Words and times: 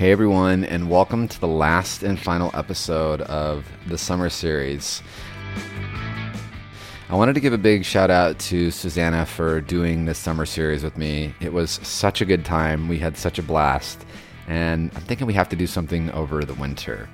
Hey 0.00 0.12
everyone, 0.12 0.64
and 0.64 0.88
welcome 0.88 1.28
to 1.28 1.38
the 1.38 1.46
last 1.46 2.02
and 2.02 2.18
final 2.18 2.50
episode 2.54 3.20
of 3.20 3.66
the 3.86 3.98
summer 3.98 4.30
series. 4.30 5.02
I 7.10 7.16
wanted 7.16 7.34
to 7.34 7.40
give 7.40 7.52
a 7.52 7.58
big 7.58 7.84
shout 7.84 8.10
out 8.10 8.38
to 8.38 8.70
Susanna 8.70 9.26
for 9.26 9.60
doing 9.60 10.06
this 10.06 10.18
summer 10.18 10.46
series 10.46 10.82
with 10.82 10.96
me. 10.96 11.34
It 11.42 11.52
was 11.52 11.72
such 11.82 12.22
a 12.22 12.24
good 12.24 12.46
time. 12.46 12.88
We 12.88 12.98
had 12.98 13.18
such 13.18 13.38
a 13.38 13.42
blast, 13.42 14.06
and 14.48 14.90
I'm 14.94 15.02
thinking 15.02 15.26
we 15.26 15.34
have 15.34 15.50
to 15.50 15.56
do 15.56 15.66
something 15.66 16.10
over 16.12 16.46
the 16.46 16.54
winter. 16.54 17.06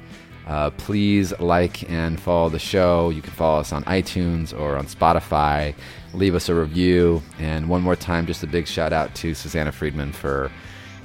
Uh, 0.47 0.71
please 0.71 1.37
like 1.41 1.91
and 1.91 2.21
follow 2.21 2.51
the 2.51 2.61
show. 2.61 3.11
You 3.11 3.21
can 3.21 3.33
follow 3.33 3.59
us 3.59 3.73
on 3.73 3.83
iTunes 3.87 4.57
or 4.57 4.77
on 4.77 4.87
Spotify. 4.87 5.75
Leave 6.15 6.37
us 6.37 6.49
a 6.49 6.55
review. 6.55 7.21
And 7.41 7.69
one 7.69 7.83
more 7.83 7.97
time, 7.97 8.27
just 8.27 8.45
a 8.45 8.47
big 8.47 8.69
shout 8.69 8.93
out 8.93 9.13
to 9.17 9.35
Susanna 9.35 9.73
Friedman 9.73 10.13
for 10.13 10.53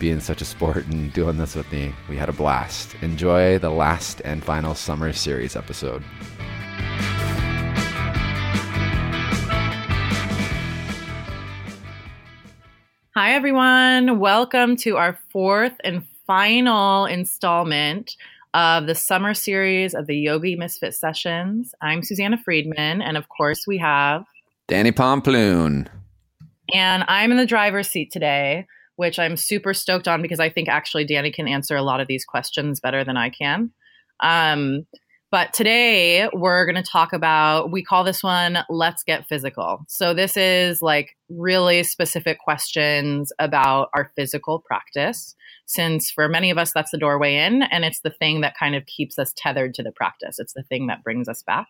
being 0.01 0.19
such 0.19 0.41
a 0.41 0.45
sport 0.45 0.87
and 0.87 1.13
doing 1.13 1.37
this 1.37 1.53
with 1.53 1.71
me. 1.71 1.93
We 2.09 2.17
had 2.17 2.27
a 2.27 2.33
blast. 2.33 2.95
Enjoy 3.03 3.59
the 3.59 3.69
last 3.69 4.19
and 4.25 4.43
final 4.43 4.73
summer 4.73 5.13
series 5.13 5.55
episode. 5.55 6.03
Hi, 13.13 13.33
everyone. 13.33 14.17
Welcome 14.17 14.75
to 14.77 14.97
our 14.97 15.19
fourth 15.29 15.73
and 15.83 16.03
final 16.25 17.05
installment 17.05 18.15
of 18.55 18.87
the 18.87 18.95
summer 18.95 19.35
series 19.35 19.93
of 19.93 20.07
the 20.07 20.17
Yogi 20.17 20.55
Misfit 20.55 20.95
Sessions. 20.95 21.75
I'm 21.79 22.01
Susanna 22.01 22.39
Friedman, 22.39 23.03
and 23.03 23.17
of 23.17 23.29
course, 23.29 23.67
we 23.67 23.77
have 23.77 24.25
Danny 24.67 24.91
Pomploon. 24.91 25.87
And 26.73 27.03
I'm 27.07 27.29
in 27.29 27.37
the 27.37 27.45
driver's 27.45 27.87
seat 27.87 28.11
today 28.11 28.65
which 28.95 29.19
I'm 29.19 29.37
super 29.37 29.73
stoked 29.73 30.07
on 30.07 30.21
because 30.21 30.39
I 30.39 30.49
think 30.49 30.69
actually 30.69 31.05
Danny 31.05 31.31
can 31.31 31.47
answer 31.47 31.75
a 31.75 31.83
lot 31.83 32.01
of 32.01 32.07
these 32.07 32.25
questions 32.25 32.79
better 32.79 33.03
than 33.03 33.17
I 33.17 33.29
can. 33.29 33.71
Um, 34.19 34.85
but 35.31 35.53
today 35.53 36.27
we're 36.33 36.65
going 36.65 36.83
to 36.83 36.89
talk 36.89 37.13
about, 37.13 37.71
we 37.71 37.83
call 37.83 38.03
this 38.03 38.21
one 38.21 38.57
Let's 38.69 39.01
Get 39.03 39.27
Physical. 39.29 39.85
So 39.87 40.13
this 40.13 40.35
is 40.35 40.81
like 40.81 41.15
really 41.29 41.83
specific 41.83 42.37
questions 42.39 43.31
about 43.39 43.89
our 43.93 44.11
physical 44.15 44.59
practice, 44.59 45.33
since 45.65 46.11
for 46.11 46.27
many 46.27 46.51
of 46.51 46.57
us, 46.57 46.73
that's 46.73 46.91
the 46.91 46.97
doorway 46.97 47.37
in. 47.37 47.61
And 47.63 47.85
it's 47.85 48.01
the 48.01 48.09
thing 48.09 48.41
that 48.41 48.57
kind 48.57 48.75
of 48.75 48.85
keeps 48.85 49.17
us 49.17 49.31
tethered 49.35 49.73
to 49.75 49.83
the 49.83 49.93
practice, 49.93 50.37
it's 50.37 50.53
the 50.53 50.63
thing 50.63 50.87
that 50.87 51.01
brings 51.01 51.29
us 51.29 51.41
back. 51.43 51.67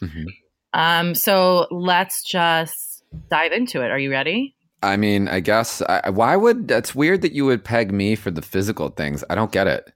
Mm-hmm. 0.00 0.26
Um, 0.72 1.16
so 1.16 1.66
let's 1.72 2.22
just 2.22 3.02
dive 3.28 3.50
into 3.50 3.82
it. 3.82 3.90
Are 3.90 3.98
you 3.98 4.12
ready? 4.12 4.54
I 4.82 4.96
mean, 4.96 5.28
I 5.28 5.40
guess 5.40 5.82
I, 5.82 6.10
why 6.10 6.36
would 6.36 6.68
that's 6.68 6.94
weird 6.94 7.22
that 7.22 7.32
you 7.32 7.44
would 7.44 7.64
peg 7.64 7.92
me 7.92 8.14
for 8.14 8.30
the 8.30 8.42
physical 8.42 8.88
things. 8.88 9.22
I 9.28 9.34
don't 9.34 9.52
get 9.52 9.66
it. 9.66 9.92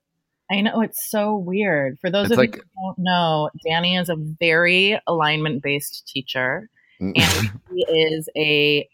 I 0.51 0.61
know 0.61 0.81
it's 0.83 1.11
so 1.11 1.37
weird. 1.37 1.99
For 2.01 2.11
those 2.11 2.27
it's 2.27 2.33
of 2.33 2.39
like, 2.39 2.57
you 2.57 2.63
who 2.63 2.87
don't 2.87 2.99
know, 2.99 3.51
Danny 3.67 3.97
is 3.97 4.11
a 4.11 4.17
very 4.17 5.01
alignment 5.07 5.63
based 5.63 6.07
teacher, 6.07 6.69
mm. 7.01 7.13
and 7.17 7.61
he 7.73 7.87
is 7.89 8.29
a 8.37 8.89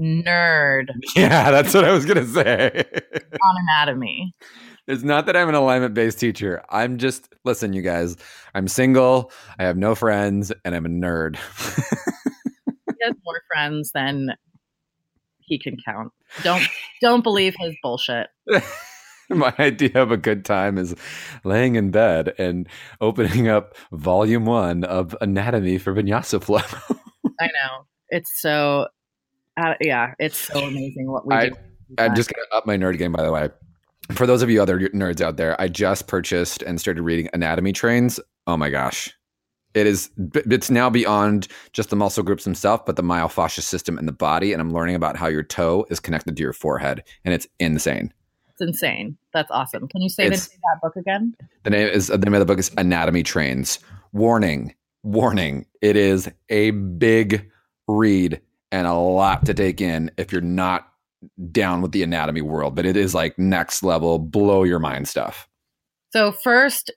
nerd. 0.00 0.88
Yeah, 1.16 1.50
that's 1.50 1.72
what 1.72 1.84
I 1.84 1.92
was 1.92 2.04
gonna 2.04 2.26
say 2.26 2.84
on 3.14 3.56
anatomy. 3.68 4.32
It's 4.88 5.04
not 5.04 5.26
that 5.26 5.36
I'm 5.36 5.48
an 5.48 5.54
alignment 5.54 5.94
based 5.94 6.18
teacher. 6.18 6.62
I'm 6.68 6.98
just 6.98 7.32
listen, 7.44 7.72
you 7.72 7.82
guys. 7.82 8.16
I'm 8.54 8.68
single. 8.68 9.32
I 9.58 9.64
have 9.64 9.78
no 9.78 9.94
friends, 9.94 10.52
and 10.64 10.74
I'm 10.74 10.84
a 10.84 10.90
nerd. 10.90 11.36
he 11.56 12.96
has 13.02 13.14
more 13.24 13.42
friends 13.48 13.92
than 13.92 14.34
he 15.52 15.58
can 15.58 15.76
count. 15.84 16.12
Don't 16.42 16.66
don't 17.00 17.22
believe 17.22 17.54
his 17.58 17.74
bullshit. 17.82 18.28
My 19.28 19.54
idea 19.58 20.02
of 20.02 20.10
a 20.10 20.16
good 20.16 20.44
time 20.44 20.78
is 20.78 20.94
laying 21.44 21.76
in 21.76 21.90
bed 21.90 22.34
and 22.38 22.68
opening 23.00 23.48
up 23.48 23.76
volume 23.92 24.46
one 24.46 24.84
of 24.84 25.16
Anatomy 25.20 25.78
for 25.78 25.94
Vinyasa 25.94 26.42
Flow. 26.42 26.58
I 27.40 27.46
know. 27.46 27.86
It's 28.08 28.40
so, 28.40 28.88
uh, 29.58 29.74
yeah, 29.80 30.12
it's 30.18 30.36
so 30.36 30.58
amazing 30.60 31.10
what 31.10 31.26
we 31.26 31.34
I, 31.34 31.48
do. 31.48 31.54
I'm 31.98 32.14
just 32.14 32.30
going 32.34 32.44
to 32.50 32.56
up 32.56 32.66
my 32.66 32.76
nerd 32.76 32.98
game, 32.98 33.12
by 33.12 33.22
the 33.22 33.32
way. 33.32 33.48
For 34.10 34.26
those 34.26 34.42
of 34.42 34.50
you 34.50 34.60
other 34.60 34.78
nerds 34.90 35.22
out 35.22 35.38
there, 35.38 35.58
I 35.58 35.68
just 35.68 36.08
purchased 36.08 36.62
and 36.62 36.78
started 36.78 37.02
reading 37.02 37.30
Anatomy 37.32 37.72
Trains. 37.72 38.20
Oh 38.46 38.58
my 38.58 38.68
gosh 38.68 39.14
it 39.74 39.86
is 39.86 40.10
it's 40.34 40.70
now 40.70 40.90
beyond 40.90 41.48
just 41.72 41.90
the 41.90 41.96
muscle 41.96 42.22
groups 42.22 42.44
themselves 42.44 42.82
but 42.86 42.96
the 42.96 43.02
myofascial 43.02 43.62
system 43.62 43.98
in 43.98 44.06
the 44.06 44.12
body 44.12 44.52
and 44.52 44.60
i'm 44.60 44.72
learning 44.72 44.94
about 44.94 45.16
how 45.16 45.26
your 45.28 45.42
toe 45.42 45.86
is 45.90 46.00
connected 46.00 46.36
to 46.36 46.42
your 46.42 46.52
forehead 46.52 47.02
and 47.24 47.34
it's 47.34 47.46
insane. 47.58 48.12
It's 48.50 48.60
insane. 48.60 49.16
That's 49.32 49.50
awesome. 49.50 49.88
Can 49.88 50.02
you 50.02 50.10
say 50.10 50.28
the 50.28 50.36
that 50.36 50.80
book 50.82 50.96
again? 50.96 51.34
The 51.62 51.70
name 51.70 51.88
is 51.88 52.08
the 52.08 52.18
name 52.18 52.34
of 52.34 52.40
the 52.40 52.46
book 52.46 52.58
is 52.58 52.70
anatomy 52.76 53.22
trains. 53.22 53.78
Warning 54.12 54.74
warning 55.02 55.66
it 55.80 55.96
is 55.96 56.30
a 56.48 56.70
big 56.70 57.50
read 57.88 58.40
and 58.70 58.86
a 58.86 58.94
lot 58.94 59.44
to 59.46 59.54
take 59.54 59.80
in 59.80 60.10
if 60.16 60.30
you're 60.30 60.40
not 60.40 60.88
down 61.50 61.82
with 61.82 61.92
the 61.92 62.02
anatomy 62.02 62.40
world 62.40 62.74
but 62.74 62.86
it 62.86 62.96
is 62.96 63.14
like 63.14 63.36
next 63.38 63.82
level 63.82 64.18
blow 64.18 64.62
your 64.62 64.78
mind 64.78 65.08
stuff. 65.08 65.48
So 66.12 66.32
first 66.32 66.92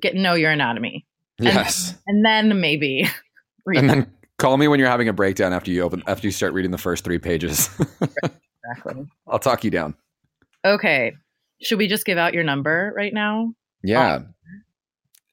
get 0.00 0.14
know 0.14 0.34
your 0.34 0.50
anatomy. 0.50 1.06
And 1.38 1.48
then, 1.48 1.66
and 2.06 2.24
then 2.24 2.60
maybe. 2.60 3.08
and 3.66 3.90
then 3.90 4.12
call 4.38 4.56
me 4.56 4.68
when 4.68 4.78
you're 4.78 4.88
having 4.88 5.08
a 5.08 5.12
breakdown 5.12 5.52
after 5.52 5.70
you 5.70 5.82
open 5.82 6.02
after 6.06 6.26
you 6.26 6.30
start 6.30 6.52
reading 6.52 6.70
the 6.70 6.78
first 6.78 7.04
three 7.04 7.18
pages. 7.18 7.68
exactly. 8.02 9.06
I'll 9.26 9.38
talk 9.38 9.64
you 9.64 9.70
down. 9.70 9.94
Okay. 10.64 11.12
Should 11.62 11.78
we 11.78 11.88
just 11.88 12.04
give 12.04 12.18
out 12.18 12.34
your 12.34 12.44
number 12.44 12.92
right 12.96 13.12
now? 13.12 13.52
Yeah. 13.82 14.20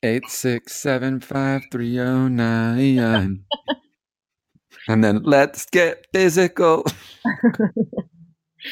Eight 0.03 0.27
six 0.27 0.75
seven 0.75 1.19
five 1.21 1.63
three 1.71 1.99
oh 1.99 2.27
nine. 2.27 3.45
and 4.87 5.03
then 5.03 5.23
let's 5.23 5.65
get 5.65 6.05
physical. 6.13 6.85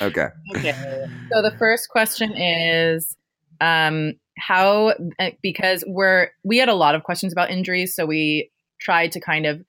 okay. 0.02 0.28
Okay. 0.56 1.06
So 1.32 1.42
the 1.42 1.56
first 1.58 1.90
question 1.90 2.34
is 2.34 3.16
um 3.62 4.14
how 4.38 4.94
eh, 5.20 5.32
because 5.42 5.84
we're 5.88 6.30
we 6.44 6.58
had 6.58 6.70
a 6.70 6.74
lot 6.74 6.96
of 6.96 7.04
questions 7.04 7.32
about 7.32 7.50
injuries 7.50 7.96
so 7.96 8.06
we 8.06 8.50
tried 8.80 9.12
to 9.12 9.20
kind 9.20 9.46
of 9.46 9.62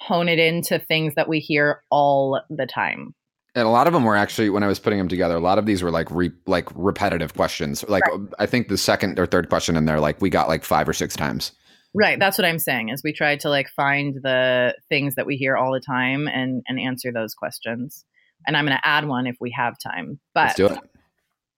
hone 0.00 0.28
it 0.28 0.38
into 0.38 0.78
things 0.78 1.14
that 1.14 1.28
we 1.28 1.38
hear 1.38 1.82
all 1.90 2.40
the 2.50 2.66
time. 2.66 3.14
And 3.54 3.66
a 3.66 3.70
lot 3.70 3.86
of 3.86 3.94
them 3.94 4.04
were 4.04 4.16
actually 4.16 4.50
when 4.50 4.62
i 4.62 4.66
was 4.66 4.78
putting 4.78 4.98
them 4.98 5.08
together 5.08 5.34
a 5.36 5.40
lot 5.40 5.58
of 5.58 5.64
these 5.64 5.82
were 5.82 5.90
like 5.90 6.10
re, 6.10 6.30
like 6.46 6.68
repetitive 6.74 7.34
questions. 7.34 7.84
Like 7.88 8.06
right. 8.06 8.20
i 8.38 8.46
think 8.46 8.68
the 8.68 8.78
second 8.78 9.18
or 9.18 9.26
third 9.26 9.48
question 9.48 9.76
in 9.76 9.86
there 9.86 10.00
like 10.00 10.20
we 10.20 10.30
got 10.30 10.48
like 10.48 10.64
five 10.64 10.88
or 10.88 10.92
six 10.92 11.16
times. 11.16 11.52
Right 11.94 12.18
that's 12.18 12.36
what 12.36 12.44
i'm 12.44 12.58
saying 12.58 12.90
is 12.90 13.02
we 13.02 13.12
tried 13.12 13.40
to 13.40 13.48
like 13.48 13.68
find 13.70 14.16
the 14.22 14.74
things 14.88 15.14
that 15.14 15.26
we 15.26 15.36
hear 15.36 15.56
all 15.56 15.72
the 15.72 15.80
time 15.80 16.28
and 16.28 16.62
and 16.68 16.78
answer 16.78 17.12
those 17.12 17.34
questions. 17.34 18.04
And 18.46 18.56
i'm 18.56 18.66
going 18.66 18.76
to 18.76 18.86
add 18.86 19.08
one 19.08 19.26
if 19.26 19.36
we 19.40 19.50
have 19.56 19.78
time 19.78 20.20
but 20.34 20.48
Let's 20.48 20.56
do 20.56 20.66
it. 20.66 20.78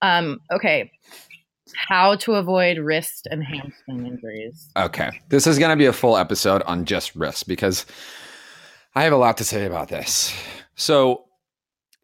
um 0.01 0.41
okay 0.53 0.93
how 1.77 2.17
to 2.17 2.35
avoid 2.35 2.79
wrist 2.79 3.27
and 3.31 3.43
hamstring 3.43 4.07
injuries. 4.07 4.71
Okay. 4.77 5.11
This 5.29 5.47
is 5.47 5.59
going 5.59 5.71
to 5.71 5.77
be 5.77 5.87
a 5.87 5.93
full 5.93 6.17
episode 6.17 6.63
on 6.63 6.85
just 6.85 7.15
wrists 7.15 7.43
because 7.43 7.87
I 8.95 9.05
have 9.05 9.13
a 9.13 9.17
lot 9.17 9.37
to 9.39 9.45
say 9.45 9.65
about 9.65 9.89
this. 9.89 10.35
So, 10.75 11.25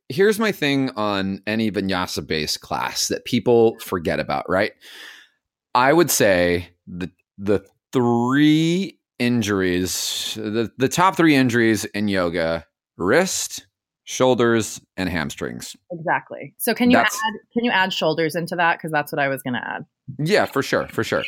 here's 0.08 0.38
my 0.38 0.52
thing 0.52 0.90
on 0.96 1.40
any 1.46 1.70
vinyasa 1.70 2.26
based 2.26 2.60
class 2.60 3.08
that 3.08 3.24
people 3.24 3.78
forget 3.80 4.20
about, 4.20 4.48
right? 4.48 4.72
I 5.74 5.92
would 5.92 6.10
say 6.10 6.68
the 6.86 7.10
the 7.38 7.64
three 7.92 8.98
injuries, 9.18 10.34
the, 10.36 10.70
the 10.76 10.88
top 10.88 11.16
three 11.16 11.34
injuries 11.34 11.84
in 11.86 12.08
yoga, 12.08 12.66
wrist, 12.96 13.66
shoulders 14.04 14.80
and 14.96 15.08
hamstrings. 15.08 15.76
Exactly. 15.90 16.54
So 16.58 16.74
can 16.74 16.90
you 16.90 16.98
that's, 16.98 17.14
add 17.14 17.34
can 17.52 17.64
you 17.64 17.70
add 17.70 17.92
shoulders 17.92 18.34
into 18.34 18.54
that? 18.56 18.78
Because 18.78 18.92
that's 18.92 19.10
what 19.10 19.18
i 19.18 19.28
was 19.28 19.42
going 19.42 19.54
to 19.54 19.66
add. 19.66 19.84
Yeah 20.18 20.44
for 20.46 20.62
sure 20.62 20.86
for 20.88 21.02
sure. 21.02 21.24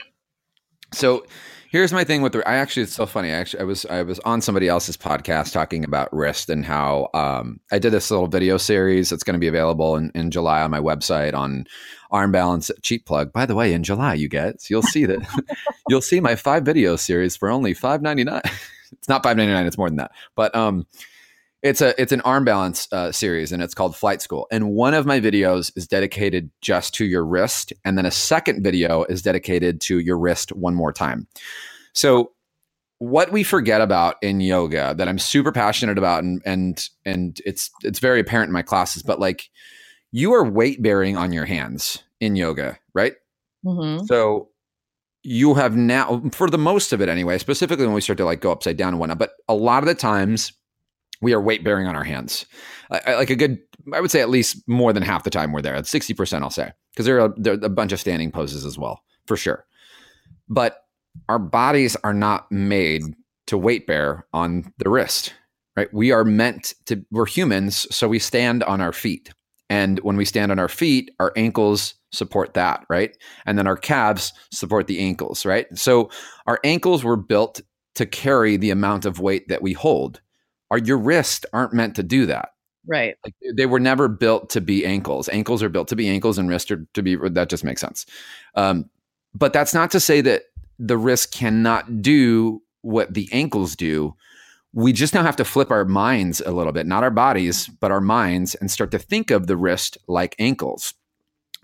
So 0.93 1.27
here's 1.71 1.93
my 1.93 2.05
thing 2.05 2.23
with 2.23 2.33
the 2.33 2.49
i 2.49 2.55
actually 2.55 2.83
it's 2.85 2.95
so 2.95 3.07
funny 3.07 3.29
I 3.29 3.35
actually 3.35 3.61
i 3.61 3.65
was 3.65 3.85
i 3.87 4.03
was 4.03 4.19
on 4.21 4.41
somebody 4.41 4.69
else's 4.69 4.97
podcast 4.97 5.53
talking 5.53 5.85
about 5.85 6.13
wrist 6.13 6.49
and 6.49 6.65
how 6.65 7.09
um, 7.13 7.61
i 7.73 7.79
did 7.79 7.93
this 7.93 8.11
little 8.11 8.29
video 8.29 8.57
series 8.57 9.11
that's 9.11 9.25
going 9.25 9.35
to 9.35 9.41
be 9.41 9.49
available 9.49 9.97
in, 9.97 10.11
in 10.15 10.31
july 10.31 10.63
on 10.63 10.71
my 10.71 10.81
website 10.81 11.35
on 11.35 11.67
arm 12.13 12.31
balance 12.31 12.71
cheap 12.83 13.05
plug. 13.05 13.33
By 13.33 13.47
the 13.47 13.55
way 13.55 13.73
in 13.73 13.83
july 13.83 14.15
you 14.15 14.29
get 14.29 14.61
so 14.61 14.67
you'll 14.71 14.83
see 14.83 15.07
that 15.07 15.27
you'll 15.89 16.03
see 16.03 16.21
my 16.21 16.37
five 16.37 16.65
video 16.65 16.97
series 16.97 17.37
for 17.37 17.51
only 17.51 17.75
599 17.75 18.41
it's 18.93 19.09
not 19.09 19.23
599 19.23 19.67
it's 19.67 19.79
more 19.79 19.89
than 19.89 19.97
that. 19.97 20.13
But 20.35 20.55
um 20.55 20.87
it's 21.67 21.81
a 21.81 22.01
it's 22.01 22.13
an 22.13 22.21
arm 22.23 22.45
balance 22.45 22.89
uh, 22.93 23.11
series, 23.13 23.53
and 23.53 23.63
it's 23.63 23.75
called 23.75 23.97
Flight 23.97 24.23
School. 24.23 24.47
And 24.51 24.71
one 24.71 24.95
of 24.95 25.05
my 25.05 25.21
videos 25.21 25.73
is 25.77 25.87
dedicated 25.87 26.51
just 26.61 26.95
to 26.95 27.05
your 27.05 27.25
wrist, 27.25 27.73
and 27.85 27.99
then 27.99 28.07
a 28.07 28.11
second 28.11 28.63
video 28.63 29.05
is 29.05 29.23
dedicated 29.23 29.81
to 29.83 29.99
your 29.99 30.19
wrist 30.19 30.51
one 30.53 30.75
more 30.75 30.93
time. 30.93 31.27
So, 31.93 32.33
what 32.99 33.33
we 33.33 33.43
forget 33.43 33.81
about 33.81 34.17
in 34.23 34.41
yoga 34.41 34.95
that 34.97 35.09
I'm 35.09 35.19
super 35.19 35.51
passionate 35.51 35.99
about, 35.99 36.23
and 36.23 36.41
and 36.47 36.89
and 37.05 37.41
it's 37.45 37.71
it's 37.83 37.99
very 37.99 38.21
apparent 38.21 38.49
in 38.49 38.53
my 38.53 38.63
classes, 38.63 39.03
but 39.03 39.19
like 39.19 39.51
you 40.13 40.33
are 40.35 40.45
weight 40.45 40.81
bearing 40.83 41.17
on 41.17 41.33
your 41.33 41.47
hands 41.47 42.03
in 42.21 42.37
yoga, 42.37 42.79
right? 42.95 43.15
Mm-hmm. 43.65 44.05
So 44.07 44.51
you 45.25 45.55
have 45.55 45.75
now, 45.75 46.23
for 46.31 46.49
the 46.49 46.57
most 46.57 46.93
of 46.93 47.01
it 47.01 47.09
anyway, 47.09 47.37
specifically 47.39 47.85
when 47.85 47.95
we 47.95 48.01
start 48.01 48.17
to 48.19 48.25
like 48.25 48.41
go 48.41 48.53
upside 48.53 48.77
down 48.77 48.91
and 48.91 49.01
whatnot, 49.01 49.19
but 49.19 49.33
a 49.49 49.55
lot 49.55 49.83
of 49.83 49.89
the 49.89 49.95
times 49.95 50.53
we 51.21 51.33
are 51.33 51.41
weight 51.41 51.65
bearing 51.65 51.87
on 51.87 51.97
our 51.97 52.05
hands. 52.05 52.47
I, 52.91 53.15
like 53.15 53.31
a 53.31 53.37
good, 53.37 53.59
I 53.93 54.01
would 54.01 54.11
say 54.11 54.21
at 54.21 54.31
least 54.31 54.63
more 54.67 54.93
than 54.93 55.03
half 55.03 55.25
the 55.25 55.31
time 55.31 55.53
we're 55.53 55.63
there. 55.63 55.75
At 55.75 55.85
60%, 55.85 56.43
I'll 56.43 56.51
say, 56.51 56.73
because 56.93 57.07
there 57.07 57.29
there 57.37 57.55
are 57.55 57.65
a 57.65 57.69
bunch 57.69 57.93
of 57.93 58.01
standing 58.01 58.31
poses 58.31 58.65
as 58.65 58.79
well, 58.79 59.03
for 59.27 59.37
sure. 59.37 59.67
But 60.49 60.83
our 61.29 61.39
bodies 61.39 61.97
are 62.05 62.15
not 62.15 62.51
made 62.51 63.03
to 63.47 63.59
weight 63.59 63.87
bear 63.87 64.27
on 64.33 64.73
the 64.79 64.91
wrist, 64.91 65.35
right? 65.77 65.93
We 65.93 66.13
are 66.13 66.25
meant 66.25 66.75
to, 66.87 67.05
we're 67.11 67.27
humans, 67.27 67.87
so 67.95 68.09
we 68.09 68.19
stand 68.19 68.63
on 68.65 68.81
our 68.81 68.93
feet. 68.93 69.33
And 69.69 69.99
when 70.01 70.17
we 70.17 70.25
stand 70.25 70.53
on 70.53 70.59
our 70.59 70.69
feet, 70.69 71.11
our 71.19 71.33
ankles 71.37 71.95
support 72.13 72.55
that, 72.55 72.85
right? 72.89 73.17
And 73.47 73.59
then 73.59 73.67
our 73.67 73.77
calves 73.77 74.33
support 74.53 74.87
the 74.87 75.01
ankles, 75.01 75.45
right? 75.45 75.67
So 75.77 76.11
our 76.47 76.61
ankles 76.63 77.03
were 77.03 77.17
built 77.17 77.61
to 77.97 78.07
carry 78.07 78.57
the 78.57 78.71
amount 78.71 79.05
of 79.05 79.21
weight 79.21 79.49
that 79.49 79.63
we 79.63 79.73
hold. 79.73 80.21
Our 80.71 80.79
your 80.79 80.99
wrists 80.99 81.47
aren't 81.53 81.73
meant 81.73 81.97
to 81.97 82.03
do 82.03 82.27
that. 82.27 82.51
Right. 82.87 83.17
Like 83.25 83.35
they 83.57 83.67
were 83.67 83.81
never 83.81 84.09
built 84.09 84.51
to 84.51 84.61
be 84.61 84.87
ankles. 84.87 85.29
Ankles 85.31 85.63
are 85.63 85.69
built 85.69 85.89
to 85.89 85.97
be 85.97 86.09
ankles, 86.09 86.39
and 86.39 86.49
wrists 86.49 86.71
are 86.71 86.87
to 86.95 87.03
be. 87.03 87.17
That 87.17 87.49
just 87.49 87.65
makes 87.65 87.81
sense. 87.81 88.07
Um, 88.55 88.89
but 89.35 89.53
that's 89.53 89.75
not 89.75 89.91
to 89.91 90.01
say 90.01 90.21
that 90.23 90.45
the 90.79 90.97
wrist 90.97 91.33
cannot 91.33 92.03
do 92.03 92.63
what 92.83 93.15
the 93.15 93.29
ankles 93.33 93.77
do. 93.77 94.15
We 94.73 94.93
just 94.93 95.15
now 95.15 95.23
have 95.23 95.37
to 95.37 95.45
flip 95.45 95.71
our 95.71 95.85
minds 95.85 96.41
a 96.41 96.53
little 96.53 96.73
bit, 96.73 96.87
not 96.87 97.03
our 97.03 97.11
bodies, 97.11 97.67
but 97.67 97.91
our 97.91 98.01
minds, 98.01 98.55
and 98.55 98.71
start 98.71 98.91
to 98.91 98.99
think 98.99 99.31
of 99.31 99.47
the 99.47 99.57
wrist 99.57 99.99
like 100.07 100.37
ankles. 100.39 100.95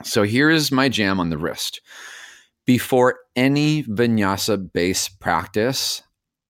So 0.02 0.22
here 0.22 0.50
is 0.50 0.72
my 0.72 0.88
jam 0.88 1.20
on 1.20 1.30
the 1.30 1.38
wrist. 1.38 1.80
Before 2.64 3.18
any 3.36 3.84
vinyasa 3.84 4.72
based 4.72 5.20
practice, 5.20 6.02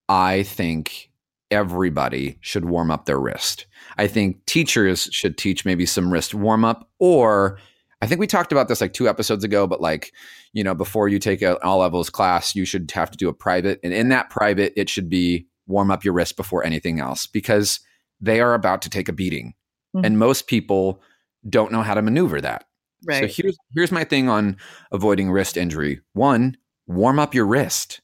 I 0.08 0.42
think 0.44 1.10
everybody 1.52 2.38
should 2.40 2.64
warm 2.64 2.90
up 2.90 3.04
their 3.04 3.20
wrist. 3.20 3.66
I 3.98 4.06
think 4.06 4.44
teachers 4.46 5.08
should 5.12 5.36
teach 5.36 5.64
maybe 5.64 5.86
some 5.86 6.12
wrist 6.12 6.34
warm 6.34 6.64
up, 6.64 6.88
or 6.98 7.58
I 8.00 8.06
think 8.06 8.18
we 8.20 8.26
talked 8.26 8.50
about 8.50 8.66
this 8.66 8.80
like 8.80 8.94
two 8.94 9.08
episodes 9.08 9.44
ago, 9.44 9.66
but 9.66 9.80
like, 9.80 10.12
you 10.52 10.64
know, 10.64 10.74
before 10.74 11.08
you 11.08 11.18
take 11.18 11.42
an 11.42 11.56
all 11.62 11.78
levels 11.78 12.10
class, 12.10 12.56
you 12.56 12.64
should 12.64 12.90
have 12.90 13.10
to 13.12 13.16
do 13.16 13.28
a 13.28 13.34
private. 13.34 13.78
And 13.84 13.92
in 13.92 14.08
that 14.08 14.30
private, 14.30 14.72
it 14.76 14.88
should 14.88 15.08
be 15.08 15.46
warm 15.66 15.90
up 15.90 16.04
your 16.04 16.14
wrist 16.14 16.36
before 16.36 16.64
anything 16.64 16.98
else 16.98 17.26
because 17.26 17.78
they 18.20 18.40
are 18.40 18.54
about 18.54 18.82
to 18.82 18.90
take 18.90 19.08
a 19.08 19.12
beating. 19.12 19.54
Mhm. 19.94 20.06
And 20.06 20.18
most 20.18 20.46
people 20.46 21.00
don't 21.48 21.70
know 21.70 21.82
how 21.82 21.94
to 21.94 22.02
maneuver 22.02 22.40
that. 22.40 22.64
Right. 23.04 23.30
So 23.30 23.42
here's 23.42 23.56
here's 23.74 23.92
my 23.92 24.04
thing 24.04 24.28
on 24.28 24.56
avoiding 24.90 25.30
wrist 25.30 25.56
injury. 25.56 26.00
One, 26.12 26.56
warm 26.86 27.18
up 27.18 27.34
your 27.34 27.46
wrist. 27.46 28.00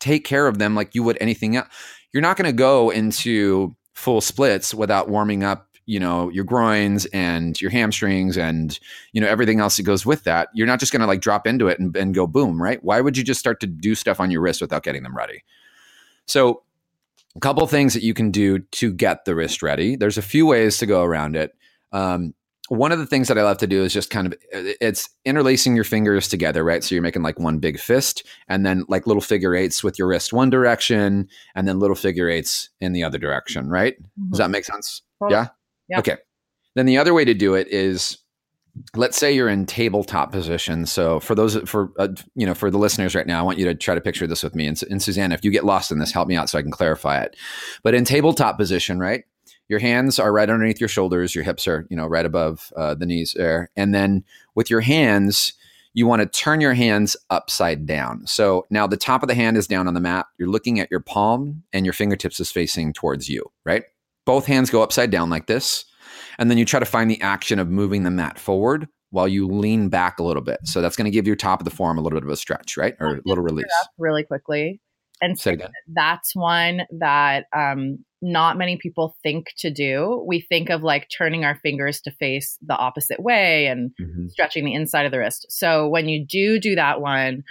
Take 0.00 0.24
care 0.24 0.46
of 0.46 0.58
them 0.58 0.74
like 0.74 0.94
you 0.94 1.02
would 1.02 1.18
anything 1.20 1.56
else. 1.56 1.68
You're 2.12 2.22
not 2.22 2.36
going 2.36 2.46
to 2.46 2.52
go 2.52 2.90
into 2.90 3.76
full 3.94 4.20
splits 4.20 4.74
without 4.74 5.08
warming 5.08 5.44
up, 5.44 5.68
you 5.86 6.00
know, 6.00 6.28
your 6.30 6.44
groins 6.44 7.06
and 7.06 7.60
your 7.60 7.70
hamstrings 7.70 8.36
and 8.36 8.78
you 9.12 9.20
know 9.20 9.28
everything 9.28 9.60
else 9.60 9.76
that 9.76 9.82
goes 9.82 10.06
with 10.06 10.24
that. 10.24 10.48
You're 10.54 10.66
not 10.66 10.80
just 10.80 10.92
going 10.92 11.00
to 11.00 11.06
like 11.06 11.20
drop 11.20 11.46
into 11.46 11.68
it 11.68 11.78
and, 11.78 11.96
and 11.96 12.14
go 12.14 12.26
boom, 12.26 12.60
right? 12.60 12.82
Why 12.82 13.00
would 13.00 13.16
you 13.16 13.24
just 13.24 13.40
start 13.40 13.60
to 13.60 13.66
do 13.66 13.94
stuff 13.94 14.20
on 14.20 14.30
your 14.30 14.40
wrist 14.40 14.60
without 14.60 14.82
getting 14.82 15.02
them 15.02 15.16
ready? 15.16 15.44
So, 16.26 16.62
a 17.36 17.40
couple 17.40 17.64
things 17.66 17.94
that 17.94 18.02
you 18.02 18.14
can 18.14 18.30
do 18.30 18.58
to 18.58 18.92
get 18.92 19.24
the 19.24 19.34
wrist 19.34 19.62
ready. 19.62 19.94
There's 19.96 20.18
a 20.18 20.22
few 20.22 20.46
ways 20.46 20.78
to 20.78 20.86
go 20.86 21.02
around 21.02 21.36
it. 21.36 21.54
Um, 21.92 22.34
one 22.70 22.92
of 22.92 23.00
the 23.00 23.06
things 23.06 23.26
that 23.26 23.36
I 23.36 23.42
love 23.42 23.58
to 23.58 23.66
do 23.66 23.82
is 23.82 23.92
just 23.92 24.10
kind 24.10 24.28
of 24.28 24.34
it's 24.52 25.08
interlacing 25.24 25.74
your 25.74 25.82
fingers 25.82 26.28
together, 26.28 26.62
right? 26.62 26.84
So 26.84 26.94
you're 26.94 27.02
making 27.02 27.24
like 27.24 27.36
one 27.36 27.58
big 27.58 27.80
fist 27.80 28.24
and 28.46 28.64
then 28.64 28.84
like 28.86 29.08
little 29.08 29.20
figure 29.20 29.56
eights 29.56 29.82
with 29.82 29.98
your 29.98 30.06
wrist 30.06 30.32
one 30.32 30.50
direction 30.50 31.28
and 31.56 31.66
then 31.66 31.80
little 31.80 31.96
figure 31.96 32.30
eights 32.30 32.70
in 32.80 32.92
the 32.92 33.02
other 33.02 33.18
direction, 33.18 33.68
right? 33.68 33.96
Does 34.30 34.38
that 34.38 34.50
make 34.50 34.64
sense? 34.64 35.02
Totally. 35.20 35.40
Yeah? 35.40 35.48
Yeah. 35.88 35.98
Okay. 35.98 36.16
Then 36.76 36.86
the 36.86 36.96
other 36.96 37.12
way 37.12 37.24
to 37.24 37.34
do 37.34 37.54
it 37.54 37.66
is 37.72 38.18
let's 38.94 39.16
say 39.16 39.32
you're 39.32 39.48
in 39.48 39.66
tabletop 39.66 40.30
position. 40.30 40.86
So 40.86 41.18
for 41.18 41.34
those 41.34 41.56
for 41.68 41.90
uh, 41.98 42.08
you 42.36 42.46
know 42.46 42.54
for 42.54 42.70
the 42.70 42.78
listeners 42.78 43.16
right 43.16 43.26
now, 43.26 43.40
I 43.40 43.42
want 43.42 43.58
you 43.58 43.64
to 43.64 43.74
try 43.74 43.96
to 43.96 44.00
picture 44.00 44.28
this 44.28 44.44
with 44.44 44.54
me. 44.54 44.68
And, 44.68 44.80
and 44.88 45.02
Suzanne, 45.02 45.32
if 45.32 45.44
you 45.44 45.50
get 45.50 45.64
lost 45.64 45.90
in 45.90 45.98
this, 45.98 46.12
help 46.12 46.28
me 46.28 46.36
out 46.36 46.48
so 46.48 46.56
I 46.56 46.62
can 46.62 46.70
clarify 46.70 47.20
it. 47.20 47.34
But 47.82 47.94
in 47.94 48.04
tabletop 48.04 48.56
position, 48.58 49.00
right? 49.00 49.24
Your 49.70 49.78
hands 49.78 50.18
are 50.18 50.32
right 50.32 50.50
underneath 50.50 50.80
your 50.80 50.88
shoulders. 50.88 51.34
Your 51.34 51.44
hips 51.44 51.66
are 51.66 51.86
you 51.88 51.96
know 51.96 52.06
right 52.06 52.26
above 52.26 52.72
uh, 52.76 52.94
the 52.94 53.06
knees 53.06 53.34
there, 53.36 53.70
and 53.76 53.94
then 53.94 54.24
with 54.54 54.68
your 54.68 54.82
hands. 54.82 55.54
You 55.92 56.06
want 56.06 56.22
to 56.22 56.26
turn 56.26 56.60
your 56.60 56.74
hands 56.74 57.16
upside 57.30 57.84
down. 57.84 58.24
So 58.24 58.64
now 58.70 58.86
the 58.86 58.96
top 58.96 59.24
of 59.24 59.28
the 59.28 59.34
hand 59.34 59.56
is 59.56 59.66
down 59.66 59.88
on 59.88 59.94
the 59.94 59.98
mat. 59.98 60.26
You're 60.38 60.48
looking 60.48 60.78
at 60.78 60.88
your 60.88 61.00
palm 61.00 61.64
and 61.72 61.84
your 61.84 61.92
fingertips 61.92 62.38
is 62.38 62.52
facing 62.52 62.92
towards 62.92 63.28
you, 63.28 63.50
right? 63.64 63.82
Both 64.24 64.46
hands 64.46 64.70
go 64.70 64.84
upside 64.84 65.10
down 65.10 65.30
like 65.30 65.48
this. 65.48 65.84
And 66.38 66.48
then 66.48 66.58
you 66.58 66.64
try 66.64 66.78
to 66.78 66.86
find 66.86 67.10
the 67.10 67.20
action 67.20 67.58
of 67.58 67.68
moving 67.68 68.04
the 68.04 68.10
mat 68.12 68.38
forward 68.38 68.86
while 69.10 69.26
you 69.26 69.48
lean 69.48 69.88
back 69.88 70.20
a 70.20 70.22
little 70.22 70.42
bit. 70.42 70.60
So 70.64 70.80
that's 70.80 70.96
going 70.96 71.06
to 71.06 71.10
give 71.10 71.26
your 71.26 71.36
top 71.36 71.60
of 71.60 71.64
the 71.64 71.70
forearm 71.70 71.98
a 71.98 72.00
little 72.00 72.18
bit 72.18 72.24
of 72.24 72.32
a 72.32 72.36
stretch, 72.36 72.76
right? 72.76 72.94
Or 73.00 73.16
a 73.16 73.20
little 73.24 73.42
release. 73.42 73.66
really 73.98 74.22
quickly. 74.22 74.80
And 75.20 75.38
so 75.38 75.56
that's 75.88 76.34
one 76.34 76.82
that 76.98 77.46
um, 77.54 78.04
not 78.22 78.58
many 78.58 78.76
people 78.76 79.16
think 79.22 79.46
to 79.58 79.70
do. 79.70 80.22
We 80.26 80.40
think 80.40 80.68
of 80.70 80.82
like 80.82 81.08
turning 81.16 81.44
our 81.44 81.56
fingers 81.56 82.00
to 82.02 82.10
face 82.10 82.58
the 82.66 82.76
opposite 82.76 83.20
way 83.22 83.66
and 83.66 83.90
Mhm. 84.00 84.30
stretching 84.30 84.64
the 84.64 84.74
inside 84.74 85.06
of 85.06 85.12
the 85.12 85.18
wrist. 85.18 85.46
So 85.48 85.88
when 85.88 86.08
you 86.08 86.24
do 86.24 86.58
do 86.58 86.74
that 86.74 87.00
one, 87.00 87.42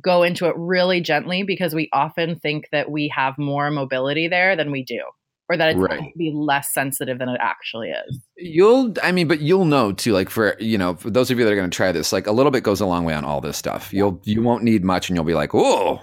go 0.00 0.22
into 0.22 0.46
it 0.46 0.54
really 0.56 1.00
gently 1.00 1.42
because 1.42 1.74
we 1.74 1.88
often 1.92 2.38
think 2.38 2.68
that 2.70 2.90
we 2.90 3.08
have 3.08 3.38
more 3.38 3.70
mobility 3.70 4.28
there 4.28 4.54
than 4.56 4.70
we 4.70 4.84
do, 4.84 5.00
or 5.48 5.56
that 5.56 5.70
it's 5.70 5.78
Right. 5.78 5.98
going 5.98 6.12
to 6.12 6.18
be 6.18 6.30
less 6.32 6.72
sensitive 6.72 7.18
than 7.18 7.28
it 7.28 7.38
actually 7.40 7.90
is. 7.90 8.20
You'll, 8.36 8.94
I 9.02 9.10
mean, 9.12 9.26
but 9.26 9.40
you'll 9.40 9.64
know 9.64 9.90
too. 9.90 10.12
Like 10.12 10.30
for 10.30 10.54
you 10.60 10.78
know, 10.78 10.94
for 10.94 11.10
those 11.10 11.30
of 11.30 11.38
you 11.38 11.44
that 11.44 11.50
are 11.52 11.56
going 11.56 11.68
to 11.70 11.74
try 11.76 11.90
this, 11.92 12.12
like 12.12 12.26
a 12.26 12.32
little 12.32 12.52
bit 12.52 12.62
goes 12.62 12.80
a 12.80 12.86
long 12.86 13.04
way 13.04 13.14
on 13.14 13.24
all 13.24 13.40
this 13.40 13.56
stuff. 13.56 13.92
You'll 13.92 14.20
you 14.24 14.42
won't 14.42 14.62
need 14.64 14.84
much, 14.84 15.08
and 15.08 15.16
you'll 15.16 15.24
be 15.24 15.34
like, 15.34 15.54
whoa. 15.54 16.00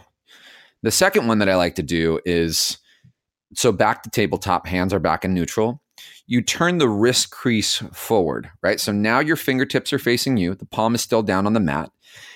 The 0.84 0.92
second 0.92 1.28
one 1.28 1.40
that 1.40 1.50
I 1.50 1.56
like 1.56 1.76
to 1.76 1.84
do 1.84 2.20
is 2.26 2.78
so 3.54 3.72
back 3.72 4.04
to 4.04 4.10
tabletop, 4.10 4.68
hands 4.68 4.94
are 4.94 5.00
back 5.00 5.24
in 5.26 5.34
neutral. 5.34 5.82
You 6.28 6.42
turn 6.42 6.78
the 6.78 6.90
wrist 6.90 7.32
crease 7.32 7.78
forward, 7.94 8.50
right? 8.62 8.80
So 8.80 8.92
now 8.92 9.20
your 9.20 9.36
fingertips 9.36 9.94
are 9.94 10.00
facing 10.00 10.38
you. 10.38 10.56
The 10.56 10.66
palm 10.66 10.94
is 10.94 11.02
still 11.02 11.24
down 11.24 11.46
on 11.46 11.54
the 11.54 11.60
mat. 11.60 11.92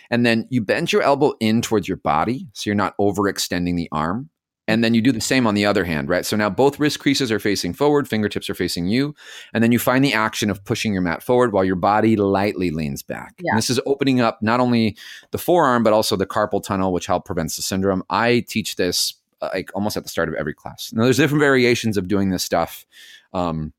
And 0.10 0.26
then 0.26 0.48
you 0.50 0.62
bend 0.62 0.92
your 0.92 1.02
elbow 1.02 1.34
in 1.40 1.62
towards 1.62 1.88
your 1.88 1.98
body. 1.98 2.48
So 2.54 2.70
you're 2.70 2.76
not 2.76 2.98
overextending 2.98 3.76
the 3.76 3.90
arm. 3.92 4.30
And 4.68 4.84
then 4.84 4.94
you 4.94 5.02
do 5.02 5.12
the 5.12 5.20
same 5.20 5.48
on 5.48 5.56
the 5.56 5.66
other 5.66 5.84
hand, 5.84 6.08
right? 6.08 6.26
So 6.26 6.38
now 6.38 6.50
both 6.50 6.80
wrist 6.80 7.00
creases 7.00 7.32
are 7.32 7.40
facing 7.40 7.74
forward, 7.74 8.08
fingertips 8.08 8.50
are 8.50 8.54
facing 8.54 8.88
you. 8.88 9.14
And 9.54 9.64
then 9.64 9.72
you 9.72 9.80
find 9.80 10.06
the 10.06 10.14
action 10.14 10.50
of 10.50 10.64
pushing 10.64 10.94
your 10.94 11.02
mat 11.02 11.24
forward 11.24 11.52
while 11.52 11.66
your 11.66 11.76
body 11.76 12.16
lightly 12.16 12.72
leans 12.72 13.04
back. 13.04 13.34
Yeah. 13.42 13.56
This 13.56 13.70
is 13.70 13.82
opening 13.86 14.22
up 14.22 14.42
not 14.42 14.60
only 14.60 14.96
the 15.32 15.38
forearm, 15.38 15.84
but 15.84 15.94
also 15.94 16.16
the 16.16 16.28
carpal 16.28 16.64
tunnel, 16.64 16.94
which 16.94 17.08
help 17.08 17.26
prevents 17.26 17.56
the 17.56 17.64
syndrome. 17.64 18.04
I 18.10 18.46
teach 18.48 18.76
this 18.76 19.16
like 19.42 19.72
almost 19.74 19.98
at 19.98 20.04
the 20.04 20.10
start 20.10 20.30
of 20.30 20.36
every 20.36 20.54
class. 20.54 20.92
Now, 20.94 21.04
there's 21.04 21.18
different 21.18 21.42
variations 21.42 21.98
of 21.98 22.08
doing 22.08 22.30
this 22.30 22.44
stuff, 22.44 22.86
um, 23.34 23.74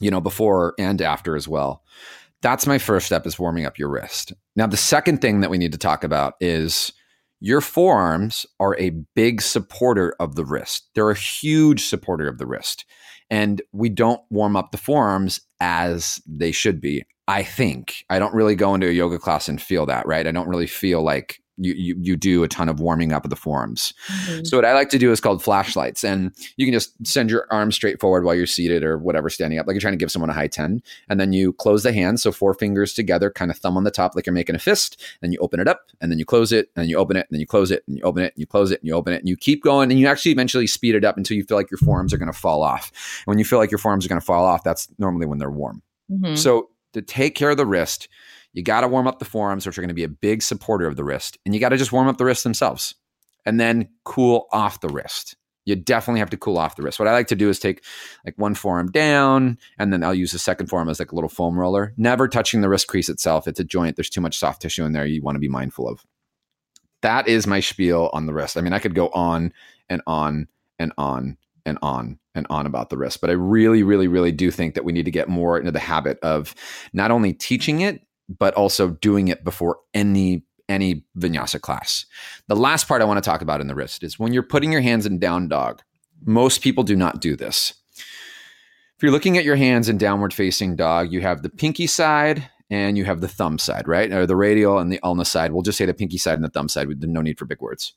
you 0.00 0.10
know, 0.10 0.20
before 0.20 0.74
and 0.78 1.00
after 1.00 1.36
as 1.36 1.46
well. 1.48 1.82
That's 2.42 2.66
my 2.66 2.78
first 2.78 3.06
step 3.06 3.26
is 3.26 3.38
warming 3.38 3.64
up 3.64 3.78
your 3.78 3.88
wrist. 3.88 4.32
Now, 4.56 4.66
the 4.66 4.76
second 4.76 5.20
thing 5.20 5.40
that 5.40 5.50
we 5.50 5.58
need 5.58 5.72
to 5.72 5.78
talk 5.78 6.04
about 6.04 6.34
is 6.40 6.92
your 7.40 7.60
forearms 7.60 8.46
are 8.60 8.76
a 8.78 8.90
big 9.14 9.42
supporter 9.42 10.14
of 10.20 10.34
the 10.34 10.44
wrist. 10.44 10.88
They're 10.94 11.10
a 11.10 11.14
huge 11.14 11.84
supporter 11.86 12.28
of 12.28 12.38
the 12.38 12.46
wrist. 12.46 12.84
And 13.30 13.62
we 13.72 13.88
don't 13.88 14.20
warm 14.30 14.56
up 14.56 14.70
the 14.70 14.78
forearms 14.78 15.40
as 15.60 16.20
they 16.26 16.52
should 16.52 16.80
be. 16.80 17.04
I 17.26 17.42
think 17.42 18.04
I 18.10 18.18
don't 18.18 18.34
really 18.34 18.54
go 18.54 18.74
into 18.74 18.88
a 18.88 18.92
yoga 18.92 19.18
class 19.18 19.48
and 19.48 19.60
feel 19.60 19.86
that, 19.86 20.06
right? 20.06 20.26
I 20.26 20.30
don't 20.30 20.48
really 20.48 20.66
feel 20.66 21.02
like 21.02 21.40
you, 21.56 21.72
you, 21.74 21.96
you 22.00 22.16
do 22.16 22.42
a 22.42 22.48
ton 22.48 22.68
of 22.68 22.80
warming 22.80 23.12
up 23.12 23.24
of 23.24 23.30
the 23.30 23.36
forearms. 23.36 23.92
So 24.44 24.56
what 24.58 24.64
I 24.64 24.74
like 24.74 24.88
to 24.90 24.98
do 24.98 25.12
is 25.12 25.20
called 25.20 25.42
flashlights, 25.42 26.02
and 26.04 26.32
you 26.56 26.66
can 26.66 26.72
just 26.72 26.94
send 27.06 27.30
your 27.30 27.46
arm 27.50 27.70
straight 27.72 28.00
forward 28.00 28.24
while 28.24 28.34
you're 28.34 28.46
seated 28.46 28.82
or 28.82 28.98
whatever, 28.98 29.30
standing 29.30 29.58
up, 29.58 29.66
like 29.66 29.74
you're 29.74 29.80
trying 29.80 29.92
to 29.94 29.98
give 29.98 30.10
someone 30.10 30.30
a 30.30 30.34
high 30.34 30.48
ten, 30.48 30.82
and 31.08 31.20
then 31.20 31.32
you 31.32 31.52
close 31.52 31.82
the 31.82 31.92
hand, 31.92 32.20
so 32.20 32.32
four 32.32 32.54
fingers 32.54 32.94
together, 32.94 33.30
kind 33.30 33.50
of 33.50 33.56
thumb 33.56 33.76
on 33.76 33.84
the 33.84 33.90
top, 33.90 34.14
like 34.14 34.26
you're 34.26 34.34
making 34.34 34.54
a 34.54 34.58
fist. 34.58 35.00
and 35.22 35.32
you 35.32 35.38
open 35.40 35.60
it 35.60 35.68
up, 35.68 35.90
and 36.00 36.10
then 36.10 36.18
you 36.18 36.24
close 36.24 36.52
it, 36.52 36.70
and 36.76 36.88
you 36.88 36.96
open 36.96 37.16
it, 37.16 37.26
and 37.28 37.34
then 37.34 37.40
you 37.40 37.46
close 37.46 37.70
it, 37.70 37.82
and 37.86 37.96
you 37.96 38.02
open 38.02 38.22
it, 38.22 38.32
and 38.34 38.40
you 38.40 38.46
close 38.46 38.70
it, 38.70 38.80
and 38.80 38.88
you 38.88 38.94
open 38.94 39.12
it, 39.12 39.20
and 39.20 39.28
you 39.28 39.36
keep 39.36 39.62
going, 39.62 39.90
and 39.90 39.98
you 40.00 40.06
actually 40.06 40.32
eventually 40.32 40.66
speed 40.66 40.94
it 40.94 41.04
up 41.04 41.16
until 41.16 41.36
you 41.36 41.44
feel 41.44 41.56
like 41.56 41.70
your 41.70 41.78
forearms 41.78 42.12
are 42.12 42.18
going 42.18 42.32
to 42.32 42.38
fall 42.38 42.62
off. 42.62 42.90
And 43.26 43.32
when 43.32 43.38
you 43.38 43.44
feel 43.44 43.58
like 43.58 43.70
your 43.70 43.78
forearms 43.78 44.04
are 44.04 44.08
going 44.08 44.20
to 44.20 44.24
fall 44.24 44.44
off, 44.44 44.62
that's 44.64 44.88
normally 44.98 45.26
when 45.26 45.38
they're 45.38 45.50
warm. 45.50 45.82
Mhm. 46.10 46.36
So 46.36 46.70
to 46.92 47.02
take 47.02 47.34
care 47.34 47.50
of 47.50 47.56
the 47.56 47.66
wrist, 47.66 48.08
you 48.54 48.62
got 48.62 48.80
to 48.80 48.88
warm 48.88 49.06
up 49.06 49.18
the 49.18 49.24
forearms, 49.24 49.66
which 49.66 49.76
are 49.76 49.82
going 49.82 49.88
to 49.88 49.94
be 49.94 50.04
a 50.04 50.08
big 50.08 50.42
supporter 50.42 50.86
of 50.86 50.96
the 50.96 51.04
wrist, 51.04 51.38
and 51.44 51.54
you 51.54 51.60
got 51.60 51.70
to 51.70 51.76
just 51.76 51.92
warm 51.92 52.08
up 52.08 52.16
the 52.16 52.24
wrists 52.24 52.44
themselves, 52.44 52.94
and 53.44 53.60
then 53.60 53.88
cool 54.04 54.46
off 54.52 54.80
the 54.80 54.88
wrist. 54.88 55.36
You 55.66 55.76
definitely 55.76 56.20
have 56.20 56.30
to 56.30 56.36
cool 56.36 56.58
off 56.58 56.76
the 56.76 56.82
wrist. 56.82 56.98
What 56.98 57.08
I 57.08 57.12
like 57.12 57.28
to 57.28 57.34
do 57.34 57.48
is 57.48 57.58
take 57.58 57.82
like 58.24 58.34
one 58.36 58.54
forearm 58.54 58.90
down, 58.90 59.58
and 59.78 59.92
then 59.92 60.04
I'll 60.04 60.14
use 60.14 60.32
the 60.32 60.38
second 60.38 60.68
forearm 60.68 60.88
as 60.88 60.98
like 60.98 61.12
a 61.12 61.14
little 61.14 61.28
foam 61.28 61.58
roller, 61.58 61.94
never 61.96 62.28
touching 62.28 62.60
the 62.60 62.68
wrist 62.68 62.86
crease 62.86 63.08
itself. 63.08 63.48
It's 63.48 63.60
a 63.60 63.64
joint. 63.64 63.96
There's 63.96 64.10
too 64.10 64.20
much 64.20 64.38
soft 64.38 64.62
tissue 64.62 64.84
in 64.84 64.92
there. 64.92 65.06
You 65.06 65.22
want 65.22 65.36
to 65.36 65.40
be 65.40 65.48
mindful 65.48 65.88
of. 65.88 66.04
That 67.02 67.28
is 67.28 67.46
my 67.46 67.60
spiel 67.60 68.10
on 68.12 68.26
the 68.26 68.32
wrist. 68.32 68.56
I 68.56 68.60
mean, 68.60 68.72
I 68.72 68.78
could 68.78 68.94
go 68.94 69.08
on 69.08 69.52
and 69.88 70.00
on 70.06 70.48
and 70.78 70.92
on 70.96 71.36
and 71.66 71.78
on 71.82 72.18
and 72.34 72.46
on 72.50 72.66
about 72.66 72.90
the 72.90 72.96
wrist, 72.96 73.20
but 73.20 73.30
I 73.30 73.34
really, 73.34 73.82
really, 73.82 74.08
really 74.08 74.32
do 74.32 74.50
think 74.50 74.74
that 74.74 74.84
we 74.84 74.92
need 74.92 75.04
to 75.04 75.10
get 75.10 75.28
more 75.28 75.58
into 75.58 75.70
the 75.70 75.78
habit 75.78 76.18
of 76.22 76.54
not 76.92 77.10
only 77.10 77.32
teaching 77.32 77.80
it, 77.80 78.02
but 78.28 78.54
also 78.54 78.90
doing 78.90 79.28
it 79.28 79.44
before 79.44 79.78
any 79.92 80.44
any 80.66 81.04
vinyasa 81.18 81.60
class. 81.60 82.06
The 82.48 82.56
last 82.56 82.88
part 82.88 83.02
I 83.02 83.04
want 83.04 83.22
to 83.22 83.28
talk 83.28 83.42
about 83.42 83.60
in 83.60 83.66
the 83.66 83.74
wrist 83.74 84.02
is 84.02 84.18
when 84.18 84.32
you're 84.32 84.42
putting 84.42 84.72
your 84.72 84.80
hands 84.80 85.04
in 85.04 85.18
down 85.18 85.48
dog. 85.48 85.82
Most 86.24 86.62
people 86.62 86.84
do 86.84 86.96
not 86.96 87.20
do 87.20 87.36
this. 87.36 87.74
If 87.96 89.02
you're 89.02 89.12
looking 89.12 89.36
at 89.36 89.44
your 89.44 89.56
hands 89.56 89.90
in 89.90 89.98
downward 89.98 90.32
facing 90.32 90.74
dog, 90.74 91.12
you 91.12 91.20
have 91.20 91.42
the 91.42 91.50
pinky 91.50 91.86
side 91.86 92.48
and 92.70 92.96
you 92.96 93.04
have 93.04 93.20
the 93.20 93.28
thumb 93.28 93.58
side, 93.58 93.86
right? 93.86 94.10
Or 94.10 94.26
the 94.26 94.36
radial 94.36 94.78
and 94.78 94.90
the 94.90 95.00
ulna 95.02 95.26
side. 95.26 95.52
We'll 95.52 95.62
just 95.62 95.76
say 95.76 95.84
the 95.84 95.92
pinky 95.92 96.16
side 96.16 96.36
and 96.36 96.44
the 96.44 96.48
thumb 96.48 96.70
side 96.70 96.88
no 97.02 97.20
need 97.20 97.38
for 97.38 97.44
big 97.44 97.60
words 97.60 97.92